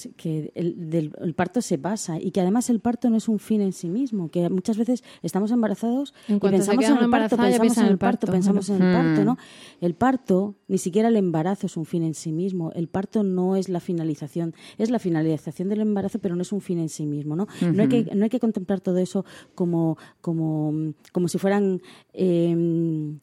[0.54, 3.60] el, del- el parto se pasa y que además el parto no es un fin
[3.60, 7.78] en sí mismo, que muchas veces estamos embarazados En y pensamos en el parto, pensamos
[7.78, 8.32] en el parto, parto.
[8.32, 9.24] pensamos en el parto.
[9.24, 9.38] ¿no?
[9.80, 12.70] El parto, ni siquiera el embarazo es un fin en sí mismo.
[12.74, 16.60] El parto no es la finalización, es la finalización del embarazo, pero no es un
[16.60, 17.46] fin en sí mismo, ¿no?
[17.60, 19.24] No hay que no hay que contemplar todo eso
[19.54, 20.72] como como
[21.12, 21.80] como si fueran
[22.12, 23.16] eh,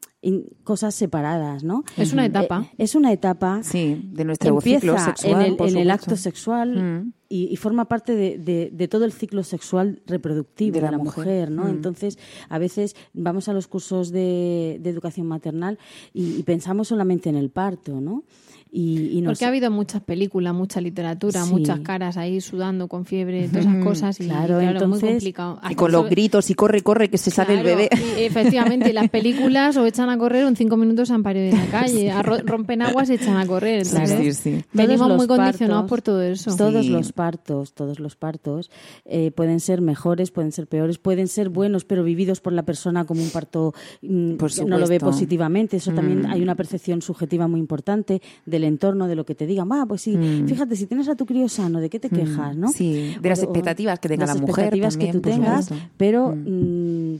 [0.64, 1.84] cosas separadas, ¿no?
[1.96, 2.66] Es una etapa.
[2.72, 3.62] Eh, es una etapa.
[3.62, 5.16] Sí, de nuestro Empieza ciclo sexual.
[5.24, 7.12] En el, por en el acto sexual Mm.
[7.28, 10.90] y, y forma parte de, de- de todo el ciclo sexual reproductivo De de la
[10.92, 11.24] la, mujer.
[11.26, 11.64] mujer, ¿no?
[11.64, 11.68] Mm.
[11.68, 12.18] Entonces,
[12.48, 15.78] a veces vamos a los cursos de, de educación maternal
[16.12, 18.24] y, y pensamos solamente en el parto, ¿no?
[18.72, 21.50] Y, y nos- Porque ha habido muchas películas, mucha literatura, Sí.
[21.50, 24.20] muchas caras ahí sudando con fiebre, todas esas cosas.
[24.20, 25.54] Y Claro, claro, es muy entonces- complicado.
[25.54, 27.88] Y Hasta con los gritos y corre, corre, que se sale el bebé.
[28.18, 31.46] y efectivamente, las películas o echan a correr o en cinco minutos se han parido
[31.46, 32.10] en la calle.
[32.12, 33.84] A ro- rompen aguas y echan a correr.
[33.84, 34.64] Sí, Entonces, sí, sí.
[34.72, 36.56] Venimos Todos muy los condicionados partos- por todo eso.
[36.56, 36.90] Todos Sí.
[36.92, 38.70] los partos, todos los partos
[39.04, 43.04] eh, pueden ser mejores, pueden ser peores, pueden ser buenos, pero vividos por la persona
[43.04, 45.78] como un parto mm, Por no lo ve positivamente.
[45.78, 46.26] Eso también Mm.
[46.26, 48.22] hay una percepción subjetiva muy importante
[48.60, 49.68] del entorno, de lo que te digan.
[49.72, 50.46] Ah, pues sí, Mm.
[50.46, 52.68] fíjate, si tienes a tu crío sano, ¿de qué te quejas, no?
[52.68, 55.70] Sí, de las O- expectativas que tenga las la mujer expectativas también, que tú tengas,
[55.96, 57.14] pero mm,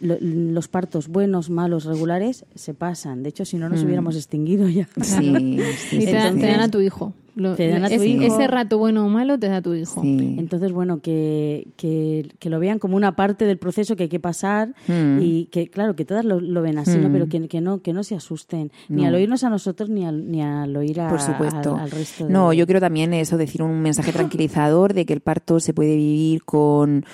[0.00, 3.22] lo- los partos buenos, malos, regulares se pasan.
[3.22, 3.86] De hecho, si no nos Mm.
[3.86, 4.88] hubiéramos extinguido ya.
[5.00, 5.58] Sí,
[5.90, 6.40] sí, Y te, dan- sí.
[6.40, 7.14] te dan a tu hijo.
[7.56, 8.22] Te dan a tu hijo.
[8.22, 10.02] Ese rato bueno o malo te da tu hijo.
[10.04, 14.74] Entonces, bueno, que, que, lo vean como una parte del proceso que hay que pasar
[14.88, 15.18] mm.
[15.20, 17.10] y que, claro, que todas lo, ven así, ¿no?
[17.10, 17.28] pero mm.
[17.28, 20.42] que, que, no, que no se asusten, ni al oírnos a nosotros ni al, ni
[20.42, 21.76] al oír a, Por supuesto.
[21.76, 22.26] al, resto.
[22.26, 22.32] De...
[22.32, 25.96] No, yo quiero también eso, decir un mensaje tranquilizador de que el parto se puede
[25.96, 27.04] vivir con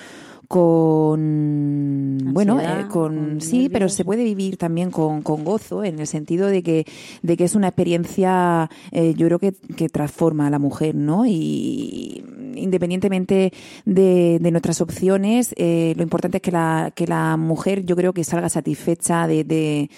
[0.49, 6.07] con bueno eh, con, sí pero se puede vivir también con, con, gozo en el
[6.07, 6.87] sentido de que
[7.23, 11.27] de que es una experiencia eh, yo creo que, que, transforma a la mujer no
[11.27, 12.25] y
[12.55, 13.53] independientemente
[13.85, 18.15] de, de nuestras opciones eh, lo importante es que la que la mujer yo creo
[18.15, 19.91] que salga satisfecha de, de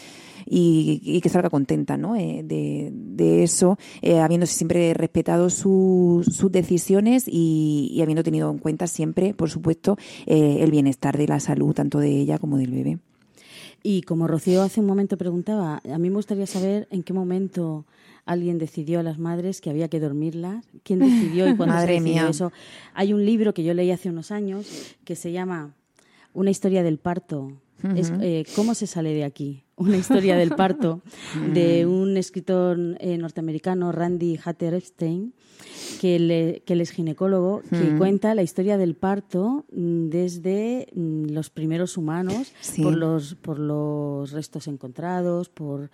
[0.52, 2.16] y, que salga contenta ¿no?
[2.16, 9.32] Eh, de, eso, eh, habiéndose siempre respetado sus decisiones y, habiendo tenido en cuenta siempre,
[9.34, 9.96] por supuesto,
[10.26, 12.98] eh, el bienestar de la salud tanto de ella como del bebé.
[13.82, 17.86] Y como Rocío hace un momento preguntaba, a mí me gustaría saber en qué momento
[18.26, 20.66] alguien decidió a las madres que había que dormirlas.
[20.82, 22.28] ¿Quién decidió y cuándo Madre se mía.
[22.28, 22.52] eso?
[22.92, 24.66] Hay un libro que yo leí hace unos años
[25.04, 25.74] que se llama
[26.34, 27.52] Una historia del parto.
[27.96, 28.12] Es
[28.54, 29.64] ¿Cómo se sale de aquí?
[29.80, 31.00] Una historia del parto
[31.54, 31.90] de mm.
[31.90, 35.32] un escritor eh, norteamericano, Randy Hatter Epstein,
[36.00, 37.98] que, que él es ginecólogo, que mm.
[37.98, 42.52] cuenta la historia del parto mm, desde los primeros humanos,
[42.82, 45.90] por, los, por los restos encontrados, por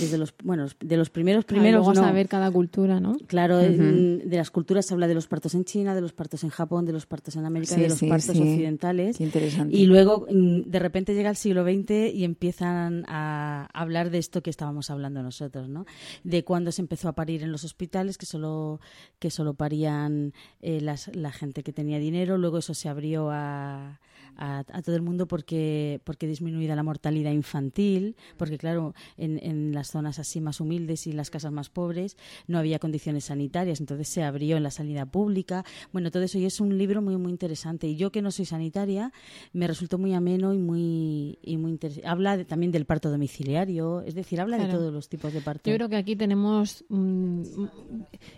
[0.00, 4.22] desde los bueno de los primeros primeros vamos a ver cada cultura no claro de
[4.30, 6.92] las culturas se habla de los partos en China de los partos en Japón de
[6.92, 9.20] los partos en América de los partos occidentales.
[9.20, 9.76] Interesante.
[9.76, 14.50] y luego de repente llega el siglo XX y empiezan a hablar de esto que
[14.50, 15.86] estábamos hablando nosotros no
[16.24, 18.80] de cuando se empezó a parir en los hospitales que solo
[19.18, 22.38] que solo parían eh, la gente que tenía dinero.
[22.38, 24.00] Luego eso se abrió a
[24.36, 29.88] a, todo el mundo porque, porque disminuida la mortalidad infantil, porque claro, en, en, las
[29.90, 32.16] zonas así más humildes y las casas más pobres
[32.46, 35.64] no había condiciones sanitarias, entonces se abrió en la sanidad pública.
[35.92, 37.86] Bueno, todo eso y es un libro muy, muy interesante.
[37.86, 39.12] Y yo que no soy sanitaria,
[39.52, 42.08] me resultó muy ameno y muy, y muy interesante.
[42.08, 45.70] Habla también del parto domiciliario, es decir, habla de todos los tipos de parto.
[45.70, 47.42] Yo creo que aquí tenemos mm,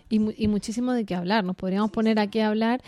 [0.09, 1.43] y, y muchísimo de qué hablar.
[1.43, 2.81] Nos podríamos poner aquí a hablar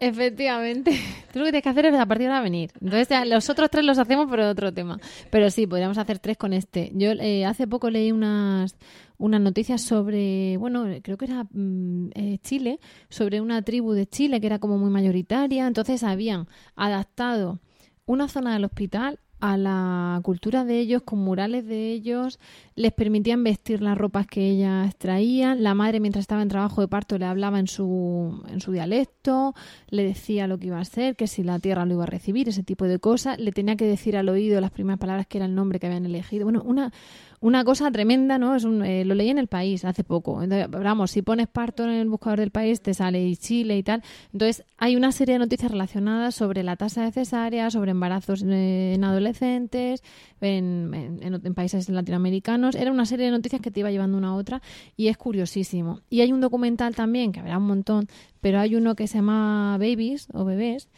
[0.00, 0.92] Efectivamente.
[1.32, 2.72] Tú lo que tienes que hacer es a partir de ahora venir.
[2.80, 4.98] Entonces, los otros tres los hacemos por otro tema.
[5.30, 6.90] Pero sí, podríamos hacer tres con este.
[6.94, 8.76] Yo eh, hace poco leí unas,
[9.18, 12.80] unas noticias sobre, bueno, creo que era mm, eh, Chile,
[13.10, 15.66] sobre una tribu de Chile que era como muy mayoritaria.
[15.66, 17.60] Entonces, habían adaptado
[18.06, 22.38] una zona del hospital a la cultura de ellos, con murales de ellos,
[22.74, 26.88] les permitían vestir las ropas que ellas traían, la madre mientras estaba en trabajo de
[26.88, 29.54] parto le hablaba en su, en su dialecto,
[29.88, 32.48] le decía lo que iba a hacer, que si la tierra lo iba a recibir,
[32.48, 35.46] ese tipo de cosas, le tenía que decir al oído las primeras palabras que era
[35.46, 36.92] el nombre que habían elegido, bueno, una,
[37.40, 38.54] una cosa tremenda, ¿no?
[38.54, 40.42] Es un, eh, lo leí en el país hace poco.
[40.42, 44.02] Entonces, vamos, si pones parto en el buscador del país, te sale Chile y tal.
[44.32, 48.92] Entonces, hay una serie de noticias relacionadas sobre la tasa de cesárea, sobre embarazos eh,
[48.94, 50.02] en adolescentes,
[50.42, 52.74] en, en, países latinoamericanos.
[52.74, 54.60] Era una serie de noticias que te iba llevando una a otra
[54.96, 56.02] y es curiosísimo.
[56.10, 58.06] Y hay un documental también, que habrá un montón,
[58.42, 60.88] pero hay uno que se llama Babies o Bebés,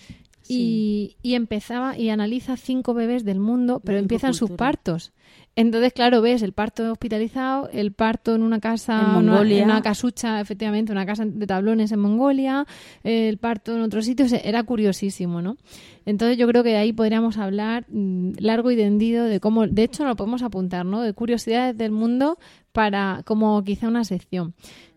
[0.48, 5.12] y, y, empezaba y analiza cinco bebés del mundo, pero empiezan sus partos.
[5.54, 9.64] Entonces, claro, ves el parto hospitalizado, el parto en una casa, en Mongolia.
[9.64, 12.66] Una, casucha, efectivamente, una casa de tablones en Mongolia,
[13.04, 15.58] el parto en otros sitios, era curiosísimo, ¿no?
[16.06, 20.04] Entonces yo creo que ahí podríamos hablar mm, largo y tendido de cómo, de hecho,
[20.06, 21.02] lo podemos apuntar, ¿no?
[21.02, 22.38] De curiosidades del mundo
[22.72, 24.54] para como quizá una sección.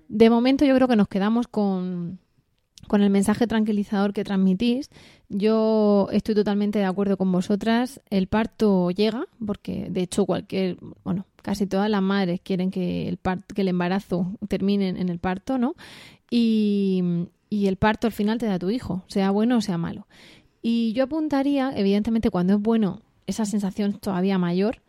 [0.08, 2.20] De momento yo creo que nos quedamos con
[2.88, 4.89] con el mensaje tranquilizador que transmitís.
[5.29, 8.01] Yo estoy totalmente de acuerdo con vosotras.
[8.09, 13.19] El parto llega, porque de hecho cualquier, bueno, casi todas las madres quieren que el,
[13.53, 15.75] que el embarazo termine en el parto, ¿no?
[16.29, 20.07] Y, y el parto al final te da tu hijo, sea bueno o sea malo.
[20.61, 24.81] Y yo apuntaría, evidentemente, cuando es bueno, esa sensación es todavía mayor,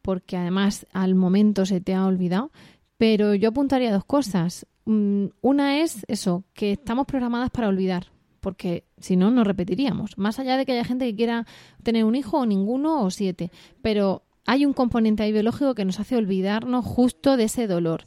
[0.00, 2.52] porque además al momento se te ha olvidado.
[2.98, 4.66] Pero yo apuntaría dos cosas.
[4.86, 8.06] Mm, una es eso, que estamos programadas para olvidar,
[8.40, 10.18] porque si no, no repetiríamos.
[10.18, 11.46] Más allá de que haya gente que quiera
[11.82, 13.50] tener un hijo o ninguno o siete,
[13.82, 18.06] pero hay un componente ahí biológico que nos hace olvidarnos justo de ese dolor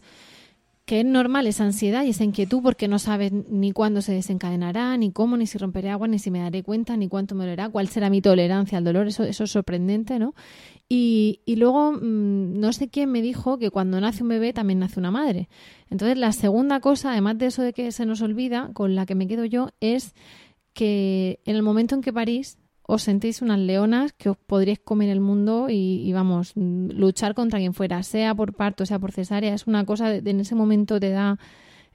[0.88, 4.96] que es normal esa ansiedad y esa inquietud porque no sabes ni cuándo se desencadenará,
[4.96, 7.68] ni cómo, ni si romperé agua, ni si me daré cuenta, ni cuánto me dolerá,
[7.68, 10.34] cuál será mi tolerancia al dolor, eso, eso es sorprendente, ¿no?
[10.90, 14.80] Y, y luego, mm, no sé quién me dijo que cuando nace un bebé también
[14.80, 15.50] nace una madre.
[15.90, 19.16] Entonces, la segunda cosa, además de eso de que se nos olvida, con la que
[19.16, 20.16] me quedo yo, es
[20.74, 22.58] que en el momento en que parís,
[22.88, 27.74] os sentís unas leonas que os podríais comer el mundo y, vamos, luchar contra quien
[27.74, 31.10] fuera, sea por parto, sea por cesárea, es una cosa, de, en ese momento te
[31.10, 31.38] da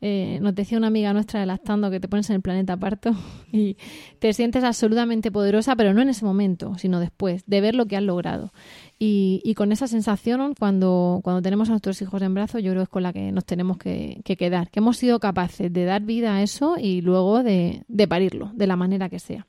[0.05, 3.14] Eh, nos decía una amiga nuestra de lactando que te pones en el planeta parto
[3.53, 3.76] y
[4.18, 7.96] te sientes absolutamente poderosa, pero no en ese momento, sino después, de ver lo que
[7.96, 8.53] has logrado.
[8.98, 12.84] Y, con esa sensación, cuando, cuando tenemos a nuestros hijos en brazos, yo creo que
[12.84, 16.36] es con la que nos tenemos que, quedar, que hemos sido capaces de dar vida
[16.36, 19.46] a eso y luego de, de parirlo, de la manera que sea.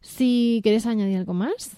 [0.00, 1.76] Si quieres añadir algo más.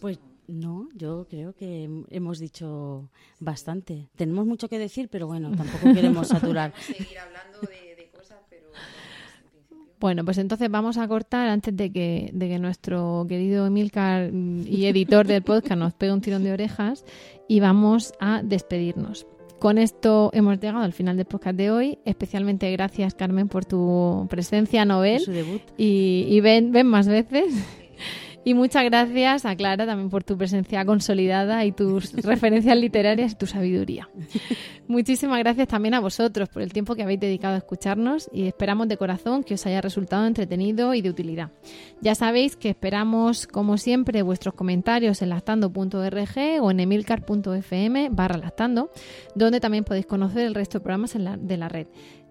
[0.00, 0.18] Pues
[0.52, 3.08] no, yo creo que hemos dicho
[3.40, 4.10] bastante.
[4.16, 6.74] Tenemos mucho que decir, pero bueno, tampoco queremos saturar.
[6.80, 8.66] Seguir hablando de, cosas, pero...
[9.98, 14.84] Bueno, pues entonces vamos a cortar antes de que, de que nuestro querido Emilcar y
[14.86, 17.06] editor del podcast nos pegue un tirón de orejas
[17.48, 19.26] y vamos a despedirnos.
[19.58, 21.98] Con esto hemos llegado al final del podcast de hoy.
[22.04, 25.22] Especialmente gracias, Carmen, por tu presencia, Nobel.
[25.78, 27.54] Y, y ven, ven más veces.
[28.44, 33.34] Y muchas gracias a Clara también por tu presencia consolidada y tus referencias literarias y
[33.36, 34.08] tu sabiduría.
[34.88, 38.88] Muchísimas gracias también a vosotros por el tiempo que habéis dedicado a escucharnos y esperamos
[38.88, 41.50] de corazón que os haya resultado entretenido y de utilidad.
[42.00, 48.90] Ya sabéis que esperamos, como siempre, vuestros comentarios en lactando.org o en emilcar.fm barra lactando,
[49.36, 51.86] donde también podéis conocer el resto de programas de la red.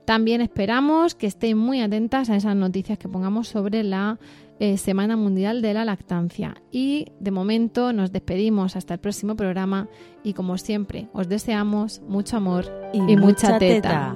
[0.05, 4.19] También esperamos que estéis muy atentas a esas noticias que pongamos sobre la
[4.61, 6.55] eh, Semana Mundial de la Lactancia.
[6.69, 9.89] Y de momento nos despedimos hasta el próximo programa
[10.23, 14.15] y como siempre os deseamos mucho amor y, mucha, teta.